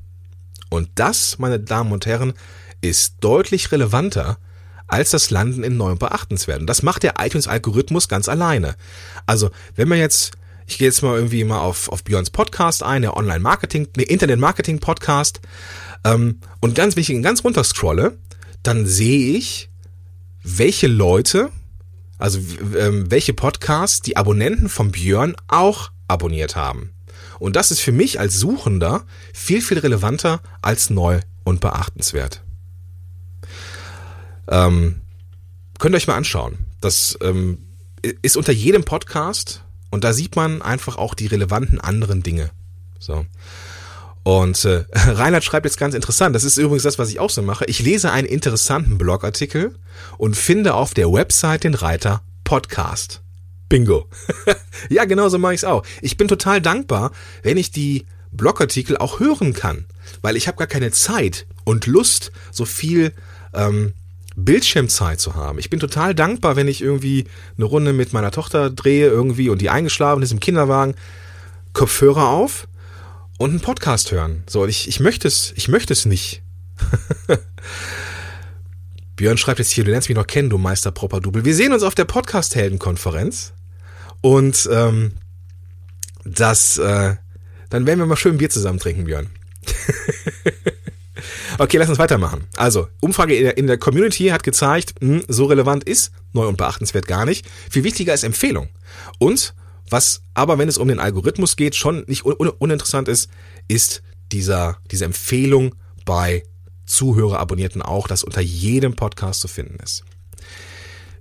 Und 0.69 0.89
das, 0.95 1.39
meine 1.39 1.59
Damen 1.59 1.91
und 1.91 2.05
Herren, 2.05 2.33
ist 2.81 3.15
deutlich 3.21 3.71
relevanter 3.71 4.37
als 4.87 5.11
das 5.11 5.29
Landen 5.29 5.63
in 5.63 5.77
neuem 5.77 5.99
Beachtenswerten. 5.99 6.65
Das 6.65 6.81
macht 6.81 7.03
der 7.03 7.15
iTunes-Algorithmus 7.19 8.07
ganz 8.07 8.27
alleine. 8.27 8.75
Also, 9.25 9.51
wenn 9.75 9.87
man 9.87 9.99
jetzt 9.99 10.31
ich 10.69 10.77
gehe 10.77 10.87
jetzt 10.87 11.01
mal 11.01 11.15
irgendwie 11.15 11.43
mal 11.43 11.59
auf, 11.59 11.89
auf 11.89 12.03
Björns 12.03 12.29
Podcast 12.29 12.83
ein, 12.83 13.01
der 13.01 13.17
Online-Marketing, 13.17 13.91
der 13.93 14.09
Internet-Marketing-Podcast. 14.09 15.41
Ähm, 16.03 16.39
und 16.59 16.75
ganz, 16.75 16.95
wenn 16.95 17.01
ich 17.01 17.09
ihn 17.09 17.23
ganz 17.23 17.43
runter 17.43 17.63
scrolle, 17.63 18.17
dann 18.61 18.85
sehe 18.85 19.35
ich, 19.35 19.69
welche 20.43 20.87
Leute, 20.87 21.49
also 22.19 22.39
ähm, 22.77 23.09
welche 23.09 23.33
Podcasts 23.33 24.01
die 24.01 24.17
Abonnenten 24.17 24.69
von 24.69 24.91
Björn 24.91 25.35
auch 25.47 25.91
abonniert 26.07 26.55
haben. 26.55 26.91
Und 27.39 27.55
das 27.55 27.71
ist 27.71 27.79
für 27.79 27.93
mich 27.93 28.19
als 28.19 28.37
Suchender 28.37 29.05
viel, 29.33 29.61
viel 29.61 29.79
relevanter 29.79 30.41
als 30.61 30.89
neu 30.89 31.21
und 31.43 31.61
beachtenswert. 31.61 32.43
Ähm, 34.49 35.01
könnt 35.79 35.95
ihr 35.95 35.97
euch 35.97 36.07
mal 36.07 36.17
anschauen. 36.17 36.57
Das 36.81 37.17
ähm, 37.21 37.59
ist 38.21 38.37
unter 38.37 38.51
jedem 38.51 38.83
Podcast 38.83 39.63
und 39.89 40.03
da 40.03 40.13
sieht 40.13 40.35
man 40.35 40.61
einfach 40.61 40.97
auch 40.97 41.13
die 41.13 41.27
relevanten 41.27 41.79
anderen 41.79 42.21
Dinge. 42.23 42.51
So. 42.99 43.25
Und 44.29 44.63
äh, 44.63 44.85
Reinhard 44.93 45.43
schreibt 45.43 45.65
jetzt 45.65 45.79
ganz 45.79 45.95
interessant, 45.95 46.35
das 46.35 46.43
ist 46.43 46.57
übrigens 46.59 46.83
das, 46.83 46.99
was 46.99 47.09
ich 47.09 47.19
auch 47.19 47.31
so 47.31 47.41
mache. 47.41 47.65
Ich 47.65 47.79
lese 47.79 48.11
einen 48.11 48.27
interessanten 48.27 48.99
Blogartikel 48.99 49.73
und 50.19 50.37
finde 50.37 50.75
auf 50.75 50.93
der 50.93 51.11
Website 51.11 51.63
den 51.63 51.73
Reiter 51.73 52.21
Podcast. 52.43 53.23
Bingo. 53.69 54.07
ja, 54.89 55.05
genau 55.05 55.29
so 55.29 55.39
mache 55.39 55.55
ich 55.55 55.61
es 55.61 55.63
auch. 55.63 55.83
Ich 56.03 56.15
bin 56.15 56.27
total 56.27 56.61
dankbar, 56.61 57.11
wenn 57.41 57.57
ich 57.57 57.71
die 57.71 58.05
Blogartikel 58.31 58.97
auch 58.97 59.19
hören 59.19 59.53
kann, 59.53 59.85
weil 60.21 60.35
ich 60.35 60.47
habe 60.47 60.57
gar 60.59 60.67
keine 60.67 60.91
Zeit 60.91 61.47
und 61.63 61.87
Lust, 61.87 62.31
so 62.51 62.65
viel 62.65 63.13
ähm, 63.55 63.93
Bildschirmzeit 64.35 65.19
zu 65.19 65.33
haben. 65.33 65.57
Ich 65.57 65.71
bin 65.71 65.79
total 65.79 66.13
dankbar, 66.13 66.55
wenn 66.55 66.67
ich 66.67 66.83
irgendwie 66.83 67.25
eine 67.57 67.65
Runde 67.65 67.93
mit 67.93 68.13
meiner 68.13 68.29
Tochter 68.29 68.69
drehe 68.69 69.07
irgendwie 69.07 69.49
und 69.49 69.59
die 69.59 69.71
eingeschlafen 69.71 70.21
ist 70.21 70.31
im 70.31 70.39
Kinderwagen, 70.39 70.93
Kopfhörer 71.73 72.27
auf 72.27 72.67
und 73.39 73.51
einen 73.51 73.61
Podcast 73.61 74.11
hören. 74.11 74.43
So, 74.47 74.67
ich, 74.67 74.87
ich 74.87 74.99
möchte 74.99 75.27
es, 75.27 75.53
ich 75.55 75.69
möchte 75.69 75.93
es 75.93 76.05
nicht. 76.05 76.43
Björn 79.15 79.37
schreibt 79.37 79.59
jetzt 79.59 79.71
hier, 79.71 79.85
du 79.85 79.91
lernst 79.91 80.09
mich 80.09 80.17
noch 80.17 80.27
kennen, 80.27 80.49
du 80.49 80.57
Meister 80.57 80.91
Proper 80.91 81.21
Double. 81.21 81.45
Wir 81.45 81.55
sehen 81.55 81.73
uns 81.73 81.83
auf 81.83 81.95
der 81.95 82.05
Podcast-Helden-Konferenz 82.05 83.53
und 84.21 84.69
ähm, 84.71 85.13
das, 86.25 86.77
äh, 86.77 87.15
dann 87.69 87.87
werden 87.87 87.99
wir 87.99 88.05
mal 88.05 88.17
schön 88.17 88.37
Bier 88.37 88.49
zusammen 88.49 88.79
trinken, 88.79 89.05
Björn. 89.05 89.29
okay, 91.57 91.77
lass 91.77 91.87
uns 91.89 91.97
weitermachen. 91.97 92.45
Also, 92.57 92.89
Umfrage 92.99 93.35
in 93.35 93.43
der, 93.43 93.57
in 93.57 93.67
der 93.67 93.77
Community 93.77 94.27
hat 94.27 94.43
gezeigt, 94.43 94.95
mh, 94.99 95.19
hm, 95.19 95.23
so 95.29 95.45
relevant 95.45 95.85
ist 95.85 96.11
neu 96.33 96.45
und 96.45 96.57
beachtenswert 96.57 97.07
gar 97.07 97.25
nicht. 97.25 97.45
Viel 97.69 97.85
wichtiger 97.85 98.13
ist 98.13 98.25
Empfehlung. 98.25 98.67
Und 99.17 99.53
Was 99.89 100.21
aber, 100.33 100.57
wenn 100.57 100.69
es 100.69 100.77
um 100.77 100.87
den 100.87 100.99
Algorithmus 100.99 101.55
geht, 101.55 101.75
schon 101.75 102.03
nicht 102.07 102.25
un 102.25 102.33
uninteressant 102.33 103.07
ist, 103.07 103.29
ist 103.67 104.01
dieser, 104.31 104.77
diese 104.91 105.05
Empfehlung 105.05 105.75
bei 106.05 106.43
Zuhörerabonnierten 106.85 107.81
auch, 107.81 108.07
das 108.07 108.23
unter 108.23 108.41
jedem 108.41 108.95
Podcast 108.95 109.41
zu 109.41 109.47
finden 109.47 109.77
ist. 109.83 110.03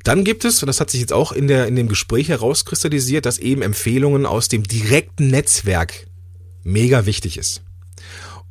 Dann 0.04 0.24
gibt 0.24 0.44
es, 0.44 0.62
und 0.62 0.68
das 0.68 0.80
hat 0.80 0.90
sich 0.90 1.00
jetzt 1.00 1.12
auch 1.12 1.32
in, 1.32 1.48
der, 1.48 1.66
in 1.66 1.76
dem 1.76 1.88
Gespräch 1.88 2.28
herauskristallisiert, 2.28 3.26
dass 3.26 3.38
eben 3.38 3.62
Empfehlungen 3.62 4.26
aus 4.26 4.48
dem 4.48 4.62
direkten 4.62 5.28
Netzwerk 5.28 6.06
mega 6.62 7.04
wichtig 7.04 7.36
ist. 7.36 7.62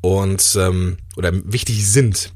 Und, 0.02 0.58
ähm, 0.60 0.98
oder 1.16 1.32
wichtig 1.52 1.88
sind. 1.88 2.34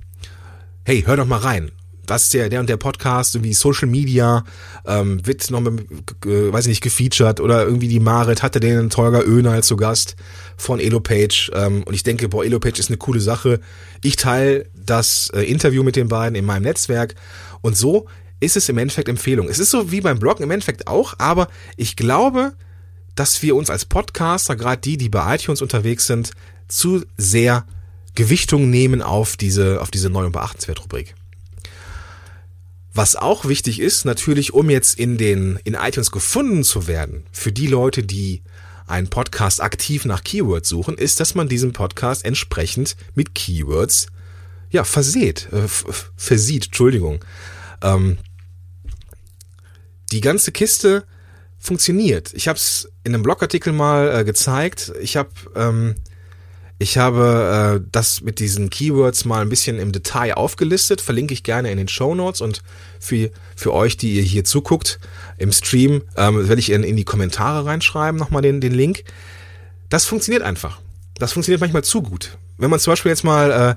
Hey, 0.85 1.03
hör 1.05 1.17
doch 1.17 1.27
mal 1.27 1.37
rein 1.37 1.71
ist 2.15 2.33
der, 2.33 2.49
der 2.49 2.59
und 2.59 2.69
der 2.69 2.77
Podcast, 2.77 3.35
irgendwie 3.35 3.53
Social 3.53 3.87
Media, 3.87 4.43
ähm, 4.85 5.25
wird 5.25 5.49
noch 5.51 5.61
mit, 5.61 5.89
äh, 6.25 6.51
weiß 6.51 6.65
ich 6.65 6.69
nicht, 6.69 6.83
gefeatured 6.83 7.39
oder 7.39 7.63
irgendwie 7.63 7.87
die 7.87 7.99
Marit 7.99 8.43
hatte 8.43 8.59
den 8.59 8.89
Tolga 8.89 9.21
Öner 9.21 9.61
zu 9.61 9.77
Gast 9.77 10.15
von 10.57 10.79
Elopage 10.79 11.51
ähm, 11.53 11.83
und 11.83 11.93
ich 11.93 12.03
denke, 12.03 12.29
boah, 12.29 12.43
Elopage 12.43 12.79
ist 12.79 12.89
eine 12.89 12.97
coole 12.97 13.19
Sache. 13.19 13.59
Ich 14.03 14.15
teile 14.15 14.65
das 14.73 15.29
äh, 15.33 15.41
Interview 15.41 15.83
mit 15.83 15.95
den 15.95 16.07
beiden 16.07 16.35
in 16.35 16.45
meinem 16.45 16.63
Netzwerk 16.63 17.15
und 17.61 17.77
so 17.77 18.07
ist 18.39 18.57
es 18.57 18.69
im 18.69 18.77
Endeffekt 18.77 19.07
Empfehlung. 19.07 19.47
Es 19.47 19.59
ist 19.59 19.69
so 19.69 19.91
wie 19.91 20.01
beim 20.01 20.19
Bloggen 20.19 20.43
im 20.43 20.51
Endeffekt 20.51 20.87
auch, 20.87 21.13
aber 21.19 21.47
ich 21.77 21.95
glaube, 21.95 22.53
dass 23.15 23.41
wir 23.43 23.55
uns 23.55 23.69
als 23.69 23.85
Podcaster, 23.85 24.55
gerade 24.55 24.81
die, 24.81 24.97
die 24.97 25.09
bei 25.09 25.35
iTunes 25.35 25.61
unterwegs 25.61 26.07
sind, 26.07 26.31
zu 26.67 27.03
sehr 27.17 27.65
Gewichtung 28.15 28.69
nehmen 28.69 29.01
auf 29.01 29.37
diese, 29.37 29.81
auf 29.81 29.91
diese 29.91 30.09
neu 30.09 30.25
und 30.25 30.31
beachtenswert 30.31 30.83
Rubrik. 30.83 31.15
Was 32.93 33.15
auch 33.15 33.45
wichtig 33.45 33.79
ist, 33.79 34.03
natürlich, 34.03 34.53
um 34.53 34.69
jetzt 34.69 34.99
in 34.99 35.17
den, 35.17 35.59
in 35.63 35.75
iTunes 35.75 36.11
gefunden 36.11 36.63
zu 36.63 36.87
werden, 36.87 37.25
für 37.31 37.51
die 37.51 37.67
Leute, 37.67 38.03
die 38.03 38.41
einen 38.85 39.07
Podcast 39.07 39.61
aktiv 39.61 40.03
nach 40.03 40.23
Keywords 40.23 40.67
suchen, 40.67 40.97
ist, 40.97 41.21
dass 41.21 41.33
man 41.33 41.47
diesen 41.47 41.71
Podcast 41.71 42.25
entsprechend 42.25 42.97
mit 43.15 43.33
Keywords, 43.33 44.07
ja, 44.69 44.83
verseht, 44.83 45.47
äh, 45.53 45.67
versieht, 46.17 46.65
Entschuldigung. 46.65 47.23
Ähm, 47.81 48.17
die 50.11 50.21
ganze 50.21 50.51
Kiste 50.51 51.05
funktioniert. 51.57 52.33
Ich 52.33 52.49
habe 52.49 52.57
es 52.57 52.89
in 53.05 53.13
einem 53.13 53.23
Blogartikel 53.23 53.71
mal 53.71 54.19
äh, 54.19 54.23
gezeigt. 54.25 54.91
Ich 54.99 55.15
habe 55.15 55.29
ähm, 55.55 55.95
ich 56.81 56.97
habe 56.97 57.79
äh, 57.79 57.87
das 57.91 58.21
mit 58.21 58.39
diesen 58.39 58.71
Keywords 58.71 59.23
mal 59.23 59.43
ein 59.43 59.49
bisschen 59.49 59.77
im 59.77 59.91
Detail 59.91 60.33
aufgelistet, 60.33 60.99
verlinke 60.99 61.31
ich 61.31 61.43
gerne 61.43 61.69
in 61.69 61.77
den 61.77 61.87
Show 61.87 62.15
Notes 62.15 62.41
und 62.41 62.63
für, 62.99 63.29
für 63.55 63.71
euch, 63.71 63.97
die 63.97 64.15
ihr 64.15 64.23
hier 64.23 64.45
zuguckt 64.45 64.99
im 65.37 65.51
Stream, 65.51 66.01
ähm, 66.17 66.47
werde 66.49 66.59
ich 66.59 66.71
in, 66.71 66.83
in 66.83 66.97
die 66.97 67.03
Kommentare 67.03 67.67
reinschreiben, 67.67 68.19
nochmal 68.19 68.41
den, 68.41 68.61
den 68.61 68.73
Link. 68.73 69.03
Das 69.89 70.05
funktioniert 70.05 70.41
einfach. 70.41 70.81
Das 71.19 71.33
funktioniert 71.33 71.61
manchmal 71.61 71.83
zu 71.83 72.01
gut. 72.01 72.39
Wenn 72.57 72.71
man 72.71 72.79
zum 72.79 72.93
Beispiel 72.93 73.11
jetzt 73.11 73.23
mal 73.23 73.51
äh, 73.51 73.75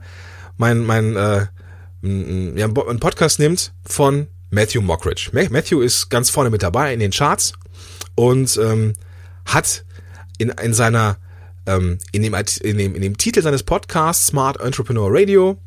mein, 0.56 0.82
mein 0.82 1.14
äh, 1.14 1.46
ja, 2.00 2.66
einen 2.66 3.00
Podcast 3.00 3.38
nimmt 3.38 3.74
von 3.84 4.28
Matthew 4.48 4.80
Mockridge. 4.80 5.28
Matthew 5.50 5.82
ist 5.82 6.08
ganz 6.08 6.30
vorne 6.30 6.48
mit 6.48 6.62
dabei 6.62 6.94
in 6.94 7.00
den 7.00 7.10
Charts 7.10 7.52
und 8.14 8.56
ähm, 8.56 8.94
hat 9.44 9.84
in, 10.38 10.48
in 10.48 10.72
seiner 10.72 11.18
ähm, 11.66 11.98
in, 12.12 12.22
dem, 12.22 12.34
in, 12.34 12.78
dem, 12.78 12.94
in 12.94 13.02
dem 13.02 13.16
Titel 13.16 13.42
seines 13.42 13.62
Podcasts 13.62 14.26
Smart 14.28 14.60
Entrepreneur 14.60 15.08
Radio 15.10 15.58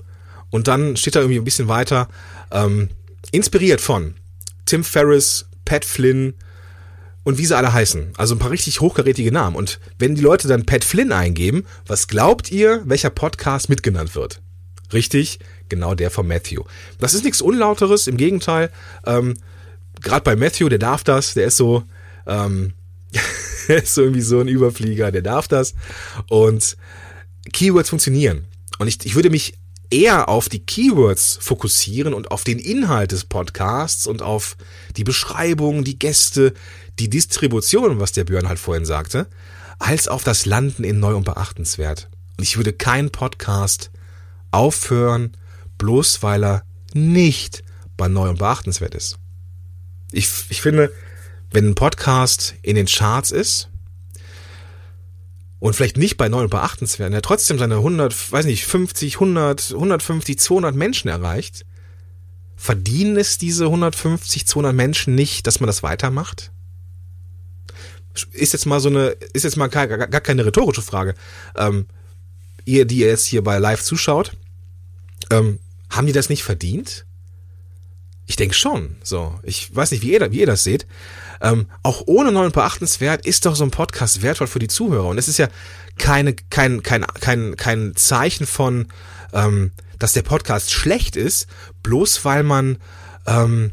und 0.49 0.67
dann 0.67 0.95
steht 0.95 1.15
da 1.15 1.19
irgendwie 1.19 1.39
ein 1.39 1.45
bisschen 1.45 1.67
weiter, 1.67 2.07
ähm, 2.51 2.89
inspiriert 3.31 3.81
von 3.81 4.15
Tim 4.65 4.83
Ferriss, 4.83 5.45
Pat 5.65 5.85
Flynn 5.85 6.33
und 7.23 7.37
wie 7.37 7.45
sie 7.45 7.57
alle 7.57 7.73
heißen. 7.73 8.13
Also 8.17 8.35
ein 8.35 8.39
paar 8.39 8.51
richtig 8.51 8.79
hochkarätige 8.79 9.31
Namen. 9.31 9.55
Und 9.55 9.79
wenn 9.99 10.15
die 10.15 10.21
Leute 10.21 10.47
dann 10.47 10.65
Pat 10.65 10.85
Flynn 10.85 11.11
eingeben, 11.11 11.65
was 11.85 12.07
glaubt 12.07 12.51
ihr, 12.51 12.81
welcher 12.85 13.09
Podcast 13.09 13.67
mitgenannt 13.67 14.15
wird? 14.15 14.41
Richtig, 14.93 15.39
genau 15.67 15.93
der 15.93 16.09
von 16.09 16.27
Matthew. 16.27 16.63
Das 16.99 17.13
ist 17.13 17.25
nichts 17.25 17.41
Unlauteres, 17.41 18.07
im 18.07 18.15
Gegenteil. 18.15 18.71
Ähm, 19.05 19.33
Gerade 20.01 20.23
bei 20.23 20.35
Matthew, 20.35 20.69
der 20.69 20.79
darf 20.79 21.03
das, 21.03 21.33
der 21.33 21.47
ist 21.47 21.57
so, 21.57 21.83
ähm, 22.27 22.73
der 23.69 23.83
ist 23.83 23.95
so 23.95 24.01
irgendwie 24.01 24.21
so 24.21 24.39
ein 24.39 24.47
Überflieger, 24.47 25.11
der 25.11 25.21
darf 25.21 25.47
das. 25.47 25.73
Und 26.29 26.77
Keywords 27.51 27.89
funktionieren. 27.89 28.45
Und 28.79 28.87
ich, 28.87 29.05
ich 29.05 29.15
würde 29.15 29.29
mich 29.29 29.53
eher 29.89 30.29
auf 30.29 30.49
die 30.49 30.65
Keywords 30.65 31.37
fokussieren 31.41 32.13
und 32.13 32.31
auf 32.31 32.43
den 32.43 32.59
Inhalt 32.59 33.11
des 33.11 33.25
Podcasts 33.25 34.05
und 34.05 34.21
auf 34.21 34.57
die 34.97 35.03
Beschreibung, 35.03 35.83
die 35.83 35.97
Gäste, 35.97 36.53
die 36.99 37.09
Distribution, 37.09 37.99
was 37.99 38.11
der 38.11 38.25
Björn 38.25 38.49
halt 38.49 38.59
vorhin 38.59 38.85
sagte, 38.85 39.27
als 39.79 40.07
auf 40.07 40.23
das 40.23 40.45
Landen 40.45 40.83
in 40.83 40.99
neu 40.99 41.15
und 41.15 41.23
beachtenswert. 41.23 42.09
Und 42.37 42.43
ich 42.43 42.57
würde 42.57 42.73
keinen 42.73 43.11
Podcast 43.11 43.91
aufhören, 44.51 45.37
bloß 45.77 46.21
weil 46.23 46.43
er 46.43 46.63
nicht 46.93 47.63
bei 47.95 48.07
neu 48.07 48.29
und 48.29 48.39
beachtenswert 48.39 48.95
ist. 48.95 49.17
Ich, 50.11 50.29
ich 50.49 50.61
finde, 50.61 50.91
wenn 51.51 51.69
ein 51.69 51.75
Podcast 51.75 52.55
in 52.61 52.75
den 52.75 52.87
Charts 52.87 53.31
ist 53.31 53.69
und 55.59 55.75
vielleicht 55.75 55.97
nicht 55.97 56.17
bei 56.17 56.29
9 56.29 56.49
beachtenswert, 56.49 57.13
er 57.13 57.21
trotzdem 57.21 57.57
seine 57.57 57.75
100, 57.75 58.31
weiß 58.31 58.45
nicht, 58.45 58.65
50, 58.65 59.15
100, 59.15 59.71
150, 59.73 60.39
200 60.39 60.75
Menschen 60.75 61.09
erreicht, 61.09 61.65
verdienen 62.55 63.17
es 63.17 63.37
diese 63.37 63.65
150, 63.65 64.45
200 64.45 64.75
Menschen 64.75 65.15
nicht, 65.15 65.47
dass 65.47 65.59
man 65.59 65.67
das 65.67 65.83
weitermacht? 65.83 66.51
Ist 68.31 68.53
jetzt 68.53 68.65
mal 68.65 68.79
so 68.79 68.89
eine, 68.89 69.15
ist 69.33 69.43
jetzt 69.43 69.57
mal 69.57 69.67
gar, 69.67 69.87
gar 69.87 70.21
keine 70.21 70.45
rhetorische 70.45 70.81
Frage. 70.81 71.13
Ähm, 71.55 71.85
ihr, 72.65 72.85
die 72.85 72.97
jetzt 72.97 73.25
hier 73.25 73.43
bei 73.43 73.59
live 73.59 73.81
zuschaut, 73.81 74.31
ähm, 75.31 75.59
haben 75.89 76.07
die 76.07 76.13
das 76.13 76.29
nicht 76.29 76.43
verdient? 76.43 77.06
Ich 78.27 78.35
denke 78.35 78.53
schon. 78.53 78.97
So, 79.03 79.39
ich 79.41 79.73
weiß 79.73 79.91
nicht, 79.91 80.03
wie 80.03 80.11
ihr, 80.11 80.31
wie 80.31 80.41
ihr 80.41 80.45
das 80.45 80.63
seht. 80.63 80.85
Ähm, 81.41 81.67
auch 81.81 82.03
ohne 82.07 82.31
neuen 82.31 82.51
beachtenswert 82.51 83.25
ist 83.25 83.45
doch 83.45 83.55
so 83.55 83.63
ein 83.63 83.71
Podcast 83.71 84.21
wertvoll 84.21 84.47
für 84.47 84.59
die 84.59 84.67
Zuhörer. 84.67 85.07
Und 85.07 85.17
es 85.17 85.29
ist 85.29 85.37
ja 85.37 85.47
keine, 85.97 86.33
kein, 86.33 86.83
kein, 86.83 87.05
kein, 87.07 87.55
kein 87.55 87.95
Zeichen 87.95 88.45
von, 88.45 88.89
ähm, 89.33 89.71
dass 89.97 90.11
der 90.11 90.23
Podcast 90.23 90.71
schlecht 90.71 91.15
ist, 91.15 91.47
bloß 91.83 92.25
weil 92.25 92.43
man, 92.43 92.77
ähm, 93.25 93.71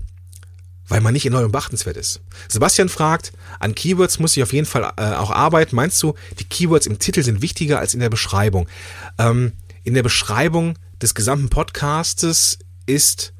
weil 0.87 1.00
man 1.00 1.14
nicht 1.14 1.26
in 1.26 1.32
neu 1.32 1.44
und 1.44 1.52
beachtenswert 1.52 1.96
ist. 1.96 2.20
Sebastian 2.49 2.88
fragt, 2.88 3.32
an 3.58 3.75
Keywords 3.75 4.20
muss 4.20 4.37
ich 4.37 4.42
auf 4.44 4.52
jeden 4.52 4.66
Fall 4.66 4.92
äh, 4.96 5.14
auch 5.14 5.32
arbeiten. 5.32 5.75
Meinst 5.75 6.00
du, 6.00 6.14
die 6.38 6.44
Keywords 6.44 6.87
im 6.87 7.00
Titel 7.00 7.25
sind 7.25 7.42
wichtiger 7.42 7.80
als 7.80 7.92
in 7.92 8.00
der 8.00 8.11
Beschreibung? 8.11 8.68
Ähm, 9.18 9.52
in 9.82 9.94
der 9.94 10.04
Beschreibung 10.04 10.78
des 11.02 11.14
gesamten 11.14 11.49
Podcastes 11.49 12.58
ist 12.87 13.34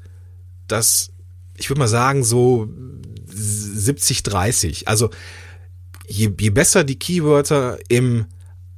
das, 0.67 1.11
ich 1.55 1.69
würde 1.69 1.79
mal 1.79 1.87
sagen, 1.87 2.23
so 2.23 2.67
70-30. 3.29 4.85
Also 4.85 5.09
je, 6.07 6.31
je 6.39 6.49
besser 6.49 6.83
die 6.83 6.99
Keywörter 6.99 7.77
im 7.89 8.25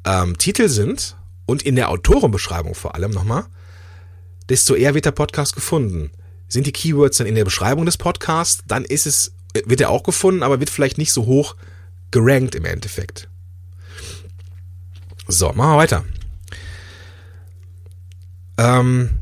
ähm, 0.06 0.38
Titel 0.38 0.70
sind 0.70 1.18
und 1.46 1.64
in 1.64 1.76
der 1.76 1.90
Autorenbeschreibung 1.90 2.76
vor 2.76 2.96
allem 2.96 3.12
nochmal, 3.12 3.46
desto 4.50 4.76
eher 4.76 4.94
wird 4.94 5.06
der 5.06 5.12
Podcast 5.12 5.56
gefunden. 5.56 6.12
Sind 6.48 6.66
die 6.66 6.72
Keywords 6.72 7.18
dann 7.18 7.28
in 7.28 7.36
der 7.36 7.46
Beschreibung 7.46 7.86
des 7.86 7.98
Podcasts, 7.98 8.64
dann 8.68 8.86
ist 8.86 9.06
es, 9.06 9.34
wird 9.66 9.82
er 9.82 9.90
auch 9.90 10.04
gefunden, 10.04 10.44
aber 10.44 10.60
wird 10.60 10.70
vielleicht 10.70 10.98
nicht 10.98 11.12
so 11.12 11.26
hoch 11.26 11.56
gerankt 12.12 12.56
im 12.56 12.66
Endeffekt. 12.66 13.30
So, 15.28 15.52
machen 15.52 15.72
wir 15.72 15.78
weiter. 15.78 16.06
Ähm, 18.58 19.20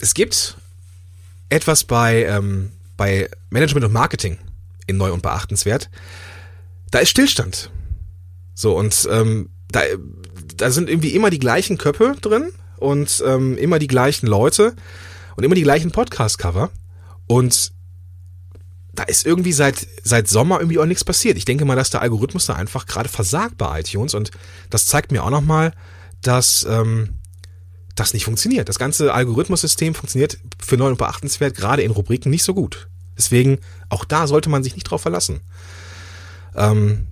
es 0.00 0.14
gibt 0.14 0.56
etwas 1.48 1.84
bei 1.84 2.24
ähm, 2.24 2.72
bei 2.96 3.28
Management 3.50 3.86
und 3.86 3.92
Marketing 3.92 4.38
in 4.86 4.96
neu 4.96 5.12
und 5.12 5.22
beachtenswert, 5.22 5.90
da 6.90 6.98
ist 6.98 7.10
Stillstand. 7.10 7.70
So, 8.54 8.76
und 8.76 9.08
ähm, 9.10 9.50
da, 9.68 9.80
da 10.56 10.70
sind 10.70 10.88
irgendwie 10.88 11.10
immer 11.10 11.30
die 11.30 11.38
gleichen 11.38 11.78
Köpfe 11.78 12.14
drin 12.20 12.52
und 12.78 13.22
ähm, 13.26 13.56
immer 13.58 13.78
die 13.78 13.88
gleichen 13.88 14.26
Leute 14.26 14.74
und 15.36 15.44
immer 15.44 15.56
die 15.56 15.62
gleichen 15.62 15.90
Podcast-Cover. 15.90 16.70
Und 17.26 17.72
da 18.92 19.02
ist 19.04 19.26
irgendwie 19.26 19.52
seit, 19.52 19.88
seit 20.04 20.28
Sommer 20.28 20.60
irgendwie 20.60 20.78
auch 20.78 20.86
nichts 20.86 21.02
passiert. 21.02 21.36
Ich 21.36 21.44
denke 21.44 21.64
mal, 21.64 21.74
dass 21.74 21.90
der 21.90 22.02
Algorithmus 22.02 22.46
da 22.46 22.54
einfach 22.54 22.86
gerade 22.86 23.08
versagt 23.08 23.58
bei 23.58 23.80
iTunes 23.80 24.14
und 24.14 24.30
das 24.70 24.86
zeigt 24.86 25.10
mir 25.10 25.24
auch 25.24 25.30
nochmal, 25.30 25.72
dass 26.22 26.64
ähm, 26.68 27.18
das 27.94 28.12
nicht 28.12 28.24
funktioniert. 28.24 28.68
Das 28.68 28.78
ganze 28.78 29.14
Algorithmussystem 29.14 29.94
funktioniert 29.94 30.38
für 30.58 30.76
neu 30.76 30.88
und 30.88 30.98
beachtenswert 30.98 31.56
gerade 31.56 31.82
in 31.82 31.90
Rubriken 31.90 32.30
nicht 32.30 32.44
so 32.44 32.54
gut. 32.54 32.88
Deswegen, 33.16 33.58
auch 33.88 34.04
da 34.04 34.26
sollte 34.26 34.50
man 34.50 34.64
sich 34.64 34.74
nicht 34.74 34.84
drauf 34.84 35.02
verlassen. 35.02 35.40
Ähm, 36.56 37.06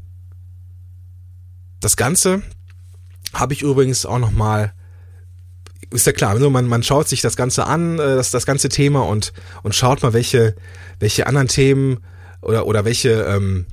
das 1.81 1.97
Ganze 1.97 2.43
habe 3.33 3.55
ich 3.55 3.63
übrigens 3.63 4.07
auch 4.07 4.19
nochmal 4.19 4.73
ist 5.93 6.07
ja 6.07 6.13
klar, 6.13 6.31
also 6.31 6.51
man, 6.51 6.67
man 6.67 6.83
schaut 6.83 7.09
sich 7.09 7.21
das 7.21 7.37
Ganze 7.37 7.67
an, 7.67 7.99
äh, 7.99 8.17
das, 8.17 8.31
das 8.31 8.47
ganze 8.47 8.69
Thema 8.69 9.07
und, 9.07 9.33
und 9.63 9.75
schaut 9.75 10.03
mal, 10.03 10.13
welche, 10.13 10.55
welche 10.99 11.27
anderen 11.27 11.49
Themen 11.49 11.99
oder, 12.41 12.67
oder 12.67 12.85
welche 12.85 13.23
ähm, 13.23 13.67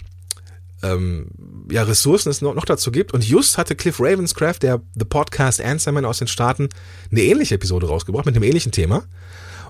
ähm, 0.83 1.27
ja, 1.71 1.83
Ressourcen 1.83 2.29
es 2.29 2.41
noch, 2.41 2.55
noch 2.55 2.65
dazu 2.65 2.91
gibt. 2.91 3.13
Und 3.13 3.23
just 3.23 3.57
hatte 3.57 3.75
Cliff 3.75 3.99
Ravenscraft, 3.99 4.59
der 4.61 4.81
The 4.95 5.05
Podcast 5.05 5.61
Answerman 5.61 6.05
aus 6.05 6.19
den 6.19 6.27
Staaten, 6.27 6.69
eine 7.11 7.21
ähnliche 7.21 7.55
Episode 7.55 7.87
rausgebracht 7.87 8.25
mit 8.25 8.35
einem 8.35 8.43
ähnlichen 8.43 8.71
Thema. 8.71 9.03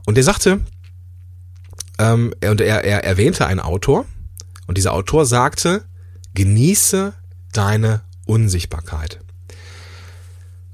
Und 0.06 0.16
der 0.16 0.24
sagte, 0.24 0.62
ähm, 1.98 2.34
er, 2.40 2.52
und 2.52 2.62
er, 2.62 2.84
er 2.84 3.04
erwähnte 3.04 3.46
einen 3.46 3.60
Autor, 3.60 4.06
und 4.68 4.78
dieser 4.78 4.94
Autor 4.94 5.26
sagte, 5.26 5.84
genieße 6.36 7.14
deine 7.54 8.02
Unsichtbarkeit. 8.28 9.20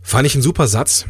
Fand 0.02 0.28
ich 0.28 0.36
ein 0.36 0.42
super 0.42 0.68
Satz. 0.68 1.06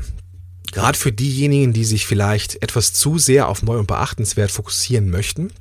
Gerade 0.72 0.96
für 0.96 1.12
diejenigen, 1.12 1.74
die 1.74 1.84
sich 1.84 2.06
vielleicht 2.06 2.62
etwas 2.62 2.94
zu 2.94 3.18
sehr 3.18 3.48
auf 3.50 3.64
neu 3.64 3.80
und 3.80 3.88
beachtenswert 3.88 4.52
fokussieren 4.52 5.10
möchten, 5.10 5.52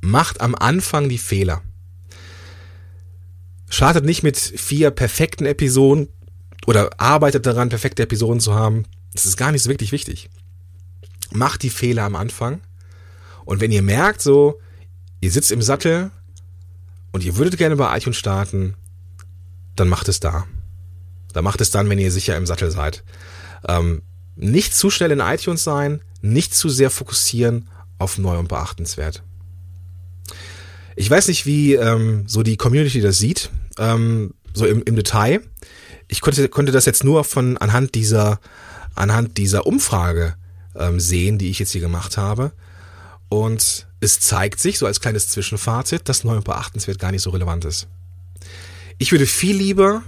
macht 0.00 0.40
am 0.40 0.54
Anfang 0.54 1.10
die 1.10 1.18
Fehler. 1.18 1.60
Startet 3.84 4.06
nicht 4.06 4.22
mit 4.22 4.38
vier 4.38 4.90
perfekten 4.90 5.44
Episoden 5.44 6.08
oder 6.66 6.88
arbeitet 6.98 7.44
daran, 7.44 7.68
perfekte 7.68 8.02
Episoden 8.02 8.40
zu 8.40 8.54
haben. 8.54 8.84
Das 9.12 9.26
ist 9.26 9.36
gar 9.36 9.52
nicht 9.52 9.62
so 9.62 9.68
wirklich 9.68 9.92
wichtig. 9.92 10.30
Macht 11.32 11.62
die 11.62 11.68
Fehler 11.68 12.04
am 12.04 12.16
Anfang. 12.16 12.62
Und 13.44 13.60
wenn 13.60 13.70
ihr 13.70 13.82
merkt, 13.82 14.22
so, 14.22 14.58
ihr 15.20 15.30
sitzt 15.30 15.52
im 15.52 15.60
Sattel 15.60 16.10
und 17.12 17.24
ihr 17.24 17.36
würdet 17.36 17.58
gerne 17.58 17.76
bei 17.76 17.94
iTunes 17.94 18.16
starten, 18.16 18.72
dann 19.76 19.88
macht 19.88 20.08
es 20.08 20.18
da. 20.18 20.46
Dann 21.34 21.44
macht 21.44 21.60
es 21.60 21.70
dann, 21.70 21.90
wenn 21.90 21.98
ihr 21.98 22.10
sicher 22.10 22.38
im 22.38 22.46
Sattel 22.46 22.70
seid. 22.70 23.04
Ähm, 23.68 24.00
nicht 24.34 24.74
zu 24.74 24.88
schnell 24.88 25.10
in 25.10 25.20
iTunes 25.20 25.62
sein, 25.62 26.00
nicht 26.22 26.54
zu 26.54 26.70
sehr 26.70 26.88
fokussieren 26.88 27.68
auf 27.98 28.16
neu 28.16 28.38
und 28.38 28.48
beachtenswert. 28.48 29.22
Ich 30.96 31.10
weiß 31.10 31.28
nicht, 31.28 31.44
wie 31.44 31.74
ähm, 31.74 32.24
so 32.26 32.42
die 32.42 32.56
Community 32.56 33.02
das 33.02 33.18
sieht, 33.18 33.50
ähm, 33.78 34.34
so 34.52 34.66
im, 34.66 34.82
im 34.84 34.96
Detail. 34.96 35.42
Ich 36.08 36.20
konnte, 36.20 36.48
konnte 36.48 36.72
das 36.72 36.84
jetzt 36.86 37.04
nur 37.04 37.24
von 37.24 37.56
anhand 37.58 37.94
dieser 37.94 38.40
anhand 38.94 39.38
dieser 39.38 39.66
Umfrage 39.66 40.34
ähm, 40.76 41.00
sehen, 41.00 41.38
die 41.38 41.50
ich 41.50 41.58
jetzt 41.58 41.72
hier 41.72 41.80
gemacht 41.80 42.16
habe. 42.16 42.52
Und 43.28 43.86
es 44.00 44.20
zeigt 44.20 44.60
sich, 44.60 44.78
so 44.78 44.86
als 44.86 45.00
kleines 45.00 45.28
Zwischenfazit, 45.28 46.08
dass 46.08 46.24
neu 46.24 46.36
und 46.36 46.44
beachtenswert 46.44 46.98
gar 46.98 47.10
nicht 47.10 47.22
so 47.22 47.30
relevant 47.30 47.64
ist. 47.64 47.88
Ich 48.98 49.10
würde 49.12 49.26
viel 49.26 49.56
lieber 49.56 50.02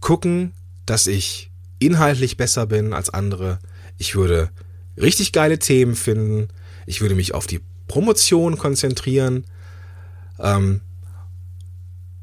gucken, 0.00 0.52
dass 0.86 1.06
ich 1.06 1.50
inhaltlich 1.78 2.36
besser 2.36 2.66
bin 2.66 2.92
als 2.92 3.10
andere. 3.10 3.58
Ich 3.96 4.14
würde 4.14 4.50
richtig 4.96 5.32
geile 5.32 5.58
Themen 5.58 5.96
finden. 5.96 6.48
Ich 6.86 7.00
würde 7.00 7.14
mich 7.14 7.34
auf 7.34 7.46
die 7.46 7.60
Promotion 7.88 8.58
konzentrieren. 8.58 9.44
Ähm, 10.38 10.80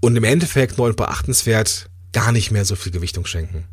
und 0.01 0.15
im 0.15 0.23
Endeffekt 0.23 0.77
neu 0.77 0.89
und 0.89 0.97
beachtenswert 0.97 1.89
gar 2.13 2.31
nicht 2.31 2.51
mehr 2.51 2.65
so 2.65 2.75
viel 2.75 2.91
Gewichtung 2.91 3.25
schenken. 3.25 3.65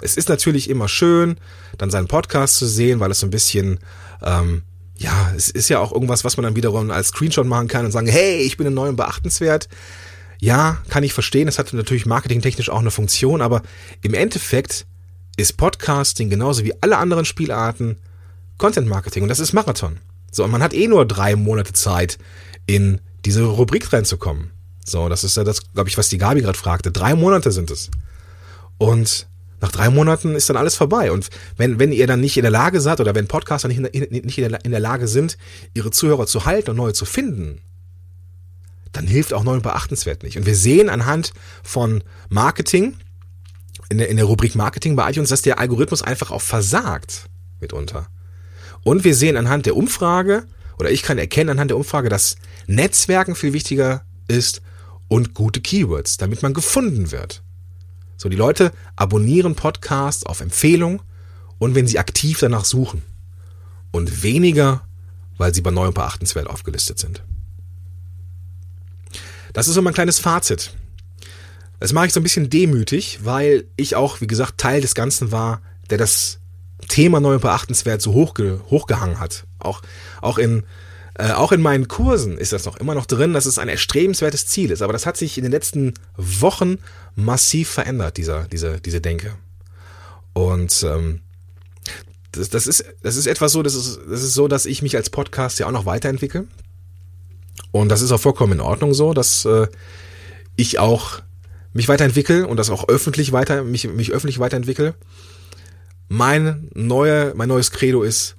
Es 0.00 0.16
ist 0.16 0.28
natürlich 0.28 0.70
immer 0.70 0.88
schön, 0.88 1.38
dann 1.76 1.90
seinen 1.90 2.08
Podcast 2.08 2.56
zu 2.56 2.66
sehen, 2.66 3.00
weil 3.00 3.10
es 3.10 3.20
so 3.20 3.26
ein 3.26 3.30
bisschen, 3.30 3.78
ähm, 4.22 4.62
ja, 4.96 5.32
es 5.36 5.48
ist 5.48 5.68
ja 5.68 5.80
auch 5.80 5.92
irgendwas, 5.92 6.24
was 6.24 6.36
man 6.36 6.44
dann 6.44 6.56
wiederum 6.56 6.90
als 6.90 7.08
Screenshot 7.08 7.46
machen 7.46 7.68
kann 7.68 7.84
und 7.84 7.92
sagen, 7.92 8.06
hey, 8.06 8.38
ich 8.38 8.56
bin 8.56 8.72
neu 8.72 8.88
und 8.88 8.96
beachtenswert. 8.96 9.68
Ja, 10.40 10.78
kann 10.88 11.02
ich 11.02 11.12
verstehen. 11.12 11.48
Es 11.48 11.58
hat 11.58 11.72
natürlich 11.72 12.06
marketingtechnisch 12.06 12.70
auch 12.70 12.78
eine 12.78 12.92
Funktion, 12.92 13.42
aber 13.42 13.62
im 14.02 14.14
Endeffekt 14.14 14.86
ist 15.36 15.56
Podcasting 15.56 16.30
genauso 16.30 16.64
wie 16.64 16.74
alle 16.80 16.98
anderen 16.98 17.24
Spielarten 17.24 17.98
Content 18.56 18.88
Marketing 18.88 19.22
und 19.22 19.28
das 19.28 19.40
ist 19.40 19.52
Marathon. 19.52 19.98
So, 20.30 20.44
und 20.44 20.50
man 20.50 20.62
hat 20.62 20.74
eh 20.74 20.88
nur 20.88 21.06
drei 21.06 21.36
Monate 21.36 21.72
Zeit, 21.72 22.18
in 22.66 23.00
diese 23.24 23.44
Rubrik 23.44 23.92
reinzukommen. 23.92 24.50
So, 24.90 25.08
das 25.08 25.24
ist 25.24 25.36
ja 25.36 25.44
das, 25.44 25.72
glaube 25.72 25.88
ich, 25.88 25.98
was 25.98 26.08
die 26.08 26.18
Gabi 26.18 26.40
gerade 26.40 26.58
fragte. 26.58 26.90
Drei 26.90 27.14
Monate 27.14 27.52
sind 27.52 27.70
es. 27.70 27.90
Und 28.78 29.26
nach 29.60 29.72
drei 29.72 29.90
Monaten 29.90 30.34
ist 30.34 30.48
dann 30.48 30.56
alles 30.56 30.76
vorbei. 30.76 31.10
Und 31.10 31.28
wenn, 31.56 31.78
wenn 31.78 31.92
ihr 31.92 32.06
dann 32.06 32.20
nicht 32.20 32.36
in 32.36 32.42
der 32.42 32.50
Lage 32.50 32.80
seid 32.80 33.00
oder 33.00 33.14
wenn 33.14 33.26
Podcaster 33.26 33.68
nicht 33.68 33.78
in, 33.78 34.24
nicht 34.24 34.38
in 34.38 34.70
der 34.70 34.80
Lage 34.80 35.08
sind, 35.08 35.36
ihre 35.74 35.90
Zuhörer 35.90 36.26
zu 36.26 36.44
halten 36.44 36.70
und 36.70 36.76
neue 36.76 36.92
zu 36.92 37.04
finden, 37.04 37.60
dann 38.92 39.06
hilft 39.06 39.32
auch 39.32 39.44
neu 39.44 39.54
und 39.54 39.62
beachtenswert 39.62 40.22
nicht. 40.22 40.38
Und 40.38 40.46
wir 40.46 40.56
sehen 40.56 40.88
anhand 40.88 41.32
von 41.62 42.02
Marketing, 42.28 42.96
in 43.88 43.98
der, 43.98 44.08
in 44.08 44.16
der 44.16 44.26
Rubrik 44.26 44.54
Marketing 44.54 44.96
bei 44.96 45.10
iTunes, 45.10 45.30
dass 45.30 45.42
der 45.42 45.58
Algorithmus 45.58 46.02
einfach 46.02 46.30
auch 46.30 46.42
versagt 46.42 47.28
mitunter. 47.60 48.08
Und 48.84 49.04
wir 49.04 49.14
sehen 49.14 49.36
anhand 49.36 49.66
der 49.66 49.76
Umfrage, 49.76 50.44
oder 50.78 50.90
ich 50.90 51.02
kann 51.02 51.18
erkennen 51.18 51.50
anhand 51.50 51.70
der 51.70 51.76
Umfrage, 51.76 52.08
dass 52.08 52.36
Netzwerken 52.66 53.34
viel 53.34 53.52
wichtiger 53.52 54.02
ist 54.28 54.62
und 55.08 55.34
gute 55.34 55.60
Keywords, 55.60 56.16
damit 56.16 56.42
man 56.42 56.54
gefunden 56.54 57.10
wird. 57.10 57.42
So, 58.16 58.28
die 58.28 58.36
Leute 58.36 58.72
abonnieren 58.96 59.54
Podcasts 59.54 60.24
auf 60.24 60.40
Empfehlung 60.40 61.02
und 61.58 61.74
wenn 61.74 61.86
sie 61.86 61.98
aktiv 61.98 62.38
danach 62.40 62.64
suchen. 62.64 63.02
Und 63.90 64.22
weniger, 64.22 64.82
weil 65.38 65.54
sie 65.54 65.62
bei 65.62 65.70
neu 65.70 65.88
und 65.88 65.94
beachtenswert 65.94 66.46
aufgelistet 66.46 66.98
sind. 66.98 67.22
Das 69.52 69.66
ist 69.66 69.74
so 69.74 69.82
mein 69.82 69.94
kleines 69.94 70.18
Fazit. 70.18 70.74
Das 71.80 71.92
mache 71.92 72.06
ich 72.06 72.12
so 72.12 72.20
ein 72.20 72.24
bisschen 72.24 72.50
demütig, 72.50 73.20
weil 73.22 73.64
ich 73.76 73.96
auch, 73.96 74.20
wie 74.20 74.26
gesagt, 74.26 74.58
Teil 74.58 74.80
des 74.80 74.94
Ganzen 74.94 75.32
war, 75.32 75.62
der 75.90 75.98
das 75.98 76.40
Thema 76.88 77.20
neu 77.20 77.34
und 77.34 77.40
beachtenswert 77.40 78.02
so 78.02 78.12
hochge 78.12 78.60
hochgehangen 78.68 79.20
hat. 79.20 79.46
Auch, 79.58 79.82
auch 80.20 80.38
in, 80.38 80.64
äh, 81.18 81.32
auch 81.32 81.50
in 81.50 81.60
meinen 81.60 81.88
Kursen 81.88 82.38
ist 82.38 82.52
das 82.52 82.64
noch 82.64 82.76
immer 82.76 82.94
noch 82.94 83.04
drin, 83.04 83.32
dass 83.32 83.44
es 83.44 83.58
ein 83.58 83.68
erstrebenswertes 83.68 84.46
Ziel 84.46 84.70
ist. 84.70 84.82
Aber 84.82 84.92
das 84.92 85.04
hat 85.04 85.16
sich 85.16 85.36
in 85.36 85.42
den 85.42 85.50
letzten 85.50 85.94
Wochen 86.16 86.78
massiv 87.16 87.68
verändert, 87.68 88.16
dieser, 88.16 88.44
diese, 88.44 88.80
diese 88.80 89.00
Denke. 89.00 89.34
Und 90.32 90.84
ähm, 90.84 91.20
das, 92.30 92.50
das, 92.50 92.68
ist, 92.68 92.84
das 93.02 93.16
ist 93.16 93.26
etwas 93.26 93.50
so, 93.50 93.64
das 93.64 93.74
ist, 93.74 93.98
das 94.08 94.22
ist 94.22 94.34
so, 94.34 94.46
dass 94.46 94.64
ich 94.64 94.80
mich 94.80 94.94
als 94.94 95.10
Podcast 95.10 95.58
ja 95.58 95.66
auch 95.66 95.72
noch 95.72 95.86
weiterentwickle. 95.86 96.46
Und 97.72 97.88
das 97.88 98.00
ist 98.00 98.12
auch 98.12 98.20
vollkommen 98.20 98.52
in 98.52 98.60
Ordnung 98.60 98.94
so, 98.94 99.12
dass 99.12 99.44
äh, 99.44 99.66
ich 100.54 100.78
auch 100.78 101.22
mich 101.72 101.88
weiterentwickle 101.88 102.46
und 102.46 102.58
das 102.58 102.70
auch 102.70 102.88
öffentlich 102.88 103.32
weiter, 103.32 103.64
mich, 103.64 103.88
mich 103.88 104.12
öffentlich 104.12 104.38
weiterentwickle. 104.38 104.94
Mein 106.08 106.70
neue, 106.74 107.34
mein 107.34 107.48
neues 107.48 107.72
Credo 107.72 108.04
ist, 108.04 108.36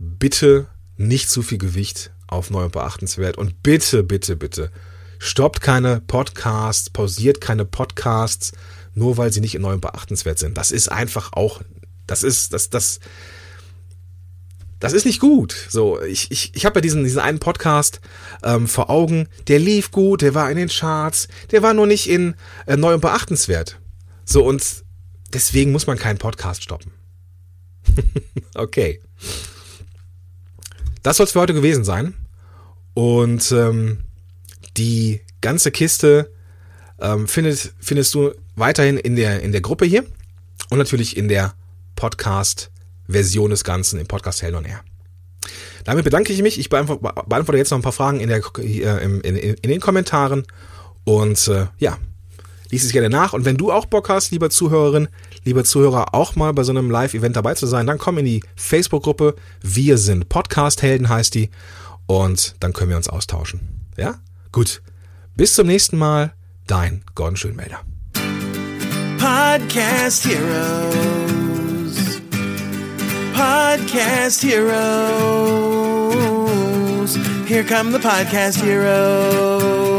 bitte 0.00 0.66
nicht 0.98 1.30
zu 1.30 1.42
viel 1.42 1.58
Gewicht 1.58 2.12
auf 2.26 2.50
neu 2.50 2.64
und 2.64 2.72
beachtenswert 2.72 3.38
und 3.38 3.62
bitte, 3.62 4.02
bitte, 4.02 4.36
bitte 4.36 4.70
stoppt 5.18 5.60
keine 5.60 6.00
Podcasts, 6.00 6.90
pausiert 6.90 7.40
keine 7.40 7.64
Podcasts, 7.64 8.52
nur 8.94 9.16
weil 9.16 9.32
sie 9.32 9.40
nicht 9.40 9.54
in 9.54 9.62
neu 9.62 9.74
und 9.74 9.80
beachtenswert 9.80 10.38
sind. 10.38 10.56
Das 10.56 10.70
ist 10.70 10.90
einfach 10.90 11.32
auch, 11.32 11.60
das 12.06 12.22
ist, 12.22 12.52
das, 12.52 12.70
das, 12.70 13.00
das 14.80 14.92
ist 14.92 15.06
nicht 15.06 15.20
gut. 15.20 15.54
So, 15.68 16.00
ich, 16.02 16.30
ich, 16.30 16.54
ich 16.54 16.64
habe 16.64 16.78
ja 16.78 16.80
diesen, 16.80 17.04
diesen 17.04 17.20
einen 17.20 17.40
Podcast 17.40 18.00
ähm, 18.42 18.68
vor 18.68 18.90
Augen, 18.90 19.28
der 19.48 19.58
lief 19.58 19.90
gut, 19.90 20.22
der 20.22 20.34
war 20.34 20.50
in 20.50 20.56
den 20.56 20.68
Charts, 20.68 21.28
der 21.50 21.62
war 21.62 21.74
nur 21.74 21.86
nicht 21.86 22.08
in 22.08 22.34
äh, 22.66 22.76
neu 22.76 22.94
und 22.94 23.00
beachtenswert. 23.00 23.80
So, 24.24 24.44
und 24.44 24.84
deswegen 25.32 25.72
muss 25.72 25.86
man 25.86 25.98
keinen 25.98 26.18
Podcast 26.18 26.62
stoppen. 26.62 26.92
okay. 28.54 29.00
Das 31.08 31.16
soll 31.16 31.24
es 31.24 31.32
für 31.32 31.40
heute 31.40 31.54
gewesen 31.54 31.84
sein. 31.84 32.12
Und 32.92 33.50
ähm, 33.52 34.00
die 34.76 35.22
ganze 35.40 35.70
Kiste 35.70 36.30
ähm, 37.00 37.26
findet, 37.26 37.72
findest 37.80 38.12
du 38.12 38.32
weiterhin 38.56 38.98
in 38.98 39.16
der, 39.16 39.40
in 39.40 39.52
der 39.52 39.62
Gruppe 39.62 39.86
hier 39.86 40.04
und 40.68 40.76
natürlich 40.76 41.16
in 41.16 41.28
der 41.28 41.54
Podcast 41.96 42.70
Version 43.08 43.48
des 43.48 43.64
Ganzen 43.64 43.98
im 43.98 44.06
Podcast 44.06 44.42
Hell 44.42 44.54
on 44.54 44.66
Air. 44.66 44.82
Damit 45.84 46.04
bedanke 46.04 46.34
ich 46.34 46.42
mich. 46.42 46.60
Ich 46.60 46.68
beantworte 46.68 47.56
jetzt 47.56 47.70
noch 47.70 47.78
ein 47.78 47.82
paar 47.82 47.92
Fragen 47.92 48.20
in, 48.20 48.28
der, 48.28 48.42
in, 49.00 49.22
in, 49.22 49.34
in 49.34 49.70
den 49.70 49.80
Kommentaren. 49.80 50.44
Und 51.04 51.48
äh, 51.48 51.68
ja, 51.78 51.96
lies 52.68 52.84
es 52.84 52.92
gerne 52.92 53.08
nach. 53.08 53.32
Und 53.32 53.46
wenn 53.46 53.56
du 53.56 53.72
auch 53.72 53.86
Bock 53.86 54.10
hast, 54.10 54.30
lieber 54.30 54.50
Zuhörerin, 54.50 55.08
lieber 55.44 55.64
Zuhörer, 55.64 56.14
auch 56.14 56.36
mal 56.36 56.52
bei 56.52 56.62
so 56.62 56.72
einem 56.72 56.90
Live-Event 56.90 57.36
dabei 57.36 57.54
zu 57.54 57.66
sein, 57.66 57.86
dann 57.86 57.98
komm 57.98 58.18
in 58.18 58.24
die 58.24 58.42
Facebook-Gruppe. 58.56 59.34
Wir 59.60 59.98
sind 59.98 60.28
Podcast-Helden, 60.28 61.08
heißt 61.08 61.34
die. 61.34 61.50
Und 62.06 62.54
dann 62.60 62.72
können 62.72 62.90
wir 62.90 62.96
uns 62.96 63.08
austauschen. 63.08 63.86
Ja? 63.96 64.16
Gut. 64.52 64.82
Bis 65.36 65.54
zum 65.54 65.66
nächsten 65.66 65.98
Mal. 65.98 66.32
Dein 66.66 67.02
Gordon 67.14 67.36
Schönmelder. 67.36 67.80
Podcast 69.18 70.26
Heroes. 70.26 72.20
Podcast 73.34 74.42
Heroes. 74.42 74.78
Here 77.46 77.64
come 77.64 77.92
the 77.92 77.98
Podcast 77.98 78.62
Heroes. 78.62 79.97